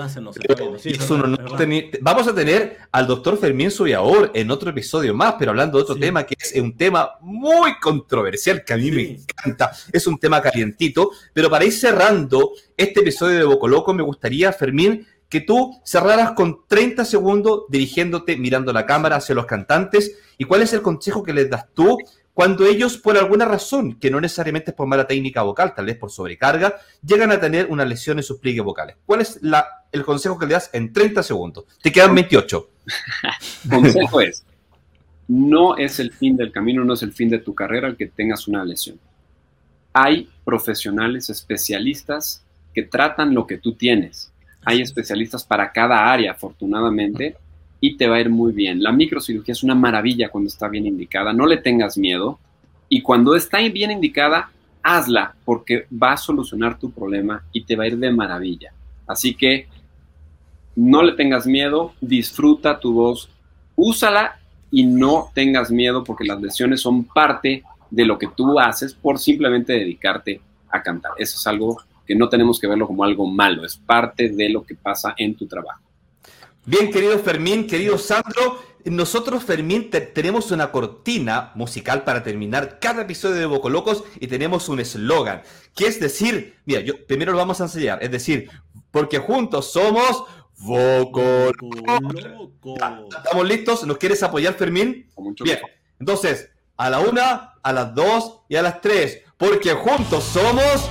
Vamos 2.00 2.28
a 2.28 2.34
tener 2.34 2.78
al 2.92 3.08
doctor 3.08 3.36
Fermín 3.36 3.72
Subiaor 3.72 4.30
en 4.34 4.52
otro 4.52 4.70
episodio 4.70 5.14
más, 5.14 5.34
pero 5.36 5.50
hablando 5.50 5.78
de 5.78 5.82
otro 5.82 5.96
tema 5.96 6.22
que 6.22 6.36
es 6.38 6.54
un 6.62 6.76
tema 6.76 7.14
muy 7.22 7.76
controversial 7.80 8.62
que 8.64 8.72
a 8.72 8.76
mí 8.76 8.92
me 8.92 9.02
encanta. 9.02 9.72
Es 9.92 10.06
un 10.06 10.16
tema 10.20 10.40
calientito, 10.40 11.10
pero 11.32 11.50
para 11.50 11.64
ir 11.64 11.72
cerrando 11.72 12.52
este 12.76 13.00
episodio 13.00 13.36
de 13.36 13.44
Bocoloco, 13.46 13.92
me 13.92 14.04
gustaría, 14.04 14.52
Fermín, 14.52 15.04
que 15.28 15.40
tú 15.40 15.80
cerraras 15.84 16.34
con 16.34 16.60
30 16.68 17.04
segundos 17.04 17.64
dirigiéndote, 17.68 18.36
mirando 18.36 18.72
la 18.72 18.86
cámara 18.86 19.16
hacia 19.16 19.34
los 19.34 19.46
cantantes. 19.46 20.18
¿Y 20.38 20.44
cuál 20.44 20.62
es 20.62 20.72
el 20.72 20.82
consejo 20.82 21.24
que 21.24 21.32
les 21.32 21.50
das 21.50 21.66
tú 21.74 21.98
cuando 22.36 22.66
ellos, 22.66 22.98
por 22.98 23.16
alguna 23.16 23.46
razón, 23.46 23.98
que 23.98 24.10
no 24.10 24.20
necesariamente 24.20 24.70
es 24.70 24.76
por 24.76 24.86
mala 24.86 25.06
técnica 25.06 25.40
vocal, 25.40 25.74
tal 25.74 25.86
vez 25.86 25.96
por 25.96 26.10
sobrecarga, 26.10 26.76
llegan 27.02 27.32
a 27.32 27.40
tener 27.40 27.64
una 27.70 27.82
lesión 27.86 28.18
en 28.18 28.24
sus 28.24 28.38
pliegues 28.40 28.62
vocales. 28.62 28.96
¿Cuál 29.06 29.22
es 29.22 29.38
la, 29.40 29.66
el 29.90 30.04
consejo 30.04 30.38
que 30.38 30.44
le 30.44 30.52
das 30.52 30.68
en 30.74 30.92
30 30.92 31.22
segundos? 31.22 31.64
Te 31.80 31.90
quedan 31.90 32.14
28. 32.14 32.70
consejo 33.70 34.20
es, 34.20 34.44
no 35.28 35.78
es 35.78 35.98
el 35.98 36.12
fin 36.12 36.36
del 36.36 36.52
camino, 36.52 36.84
no 36.84 36.92
es 36.92 37.02
el 37.02 37.14
fin 37.14 37.30
de 37.30 37.38
tu 37.38 37.54
carrera 37.54 37.88
el 37.88 37.96
que 37.96 38.08
tengas 38.08 38.46
una 38.46 38.62
lesión. 38.66 39.00
Hay 39.94 40.28
profesionales 40.44 41.30
especialistas 41.30 42.44
que 42.74 42.82
tratan 42.82 43.32
lo 43.32 43.46
que 43.46 43.56
tú 43.56 43.76
tienes. 43.76 44.30
Hay 44.62 44.82
especialistas 44.82 45.42
para 45.42 45.72
cada 45.72 46.12
área, 46.12 46.32
afortunadamente, 46.32 47.38
y 47.80 47.96
te 47.96 48.08
va 48.08 48.16
a 48.16 48.20
ir 48.20 48.30
muy 48.30 48.52
bien. 48.52 48.82
La 48.82 48.92
microcirugía 48.92 49.52
es 49.52 49.62
una 49.62 49.74
maravilla 49.74 50.28
cuando 50.28 50.48
está 50.48 50.68
bien 50.68 50.86
indicada, 50.86 51.32
no 51.32 51.46
le 51.46 51.58
tengas 51.58 51.98
miedo 51.98 52.38
y 52.88 53.02
cuando 53.02 53.34
está 53.34 53.58
bien 53.58 53.90
indicada, 53.90 54.50
hazla 54.82 55.34
porque 55.44 55.86
va 55.90 56.12
a 56.12 56.16
solucionar 56.16 56.78
tu 56.78 56.90
problema 56.90 57.42
y 57.52 57.64
te 57.64 57.76
va 57.76 57.84
a 57.84 57.88
ir 57.88 57.98
de 57.98 58.12
maravilla. 58.12 58.72
Así 59.06 59.34
que 59.34 59.66
no 60.76 61.02
le 61.02 61.12
tengas 61.12 61.46
miedo, 61.46 61.94
disfruta 62.00 62.78
tu 62.78 62.92
voz, 62.92 63.28
úsala 63.74 64.38
y 64.70 64.84
no 64.84 65.30
tengas 65.34 65.70
miedo 65.70 66.04
porque 66.04 66.24
las 66.24 66.40
lesiones 66.40 66.80
son 66.80 67.04
parte 67.04 67.62
de 67.90 68.04
lo 68.04 68.18
que 68.18 68.28
tú 68.28 68.58
haces 68.58 68.94
por 68.94 69.18
simplemente 69.18 69.72
dedicarte 69.72 70.40
a 70.70 70.82
cantar. 70.82 71.12
Eso 71.18 71.38
es 71.38 71.46
algo 71.46 71.78
que 72.06 72.14
no 72.14 72.28
tenemos 72.28 72.60
que 72.60 72.66
verlo 72.66 72.86
como 72.86 73.04
algo 73.04 73.26
malo, 73.26 73.64
es 73.64 73.76
parte 73.76 74.28
de 74.28 74.48
lo 74.48 74.64
que 74.64 74.74
pasa 74.74 75.14
en 75.16 75.34
tu 75.34 75.46
trabajo. 75.46 75.85
Bien, 76.66 76.90
querido 76.90 77.16
Fermín, 77.20 77.68
querido 77.68 77.96
Sandro, 77.96 78.60
nosotros, 78.84 79.44
Fermín, 79.44 79.88
tenemos 79.88 80.50
una 80.50 80.72
cortina 80.72 81.52
musical 81.54 82.02
para 82.02 82.24
terminar 82.24 82.80
cada 82.80 83.02
episodio 83.02 83.36
de 83.36 83.46
Bocolocos 83.46 84.02
y 84.18 84.26
tenemos 84.26 84.68
un 84.68 84.80
eslogan, 84.80 85.42
que 85.76 85.86
es 85.86 86.00
decir, 86.00 86.56
mira, 86.64 86.80
yo 86.80 87.06
primero 87.06 87.30
lo 87.30 87.38
vamos 87.38 87.60
a 87.60 87.64
enseñar, 87.64 88.02
es 88.02 88.10
decir, 88.10 88.50
porque 88.90 89.20
juntos 89.20 89.70
somos 89.70 90.24
Bocolocos. 90.58 91.54
¿Estamos 93.16 93.46
listos? 93.46 93.86
¿Nos 93.86 93.98
quieres 93.98 94.24
apoyar, 94.24 94.54
Fermín? 94.54 95.08
Bien, 95.44 95.60
entonces, 96.00 96.50
a 96.76 96.90
la 96.90 96.98
una, 96.98 97.54
a 97.62 97.72
las 97.72 97.94
dos 97.94 98.40
y 98.48 98.56
a 98.56 98.62
las 98.62 98.80
tres, 98.80 99.22
porque 99.36 99.72
juntos 99.72 100.24
somos 100.24 100.90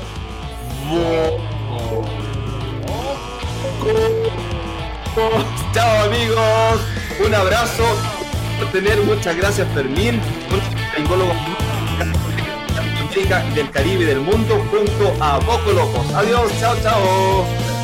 Bocolocos. 0.89 2.15
Chao 5.15 6.03
amigos, 6.03 6.81
un 7.25 7.33
abrazo 7.33 7.85
por 8.59 8.69
tener, 8.73 9.01
muchas 9.03 9.37
gracias 9.37 9.65
Fermín, 9.73 10.19
del 13.55 13.71
Caribe 13.71 14.03
y 14.03 14.07
del 14.07 14.19
mundo 14.19 14.61
junto 14.69 15.23
a 15.23 15.39
Boco 15.39 15.71
Locos. 15.71 16.13
Adiós, 16.13 16.51
chao, 16.59 16.75
chao. 16.83 17.74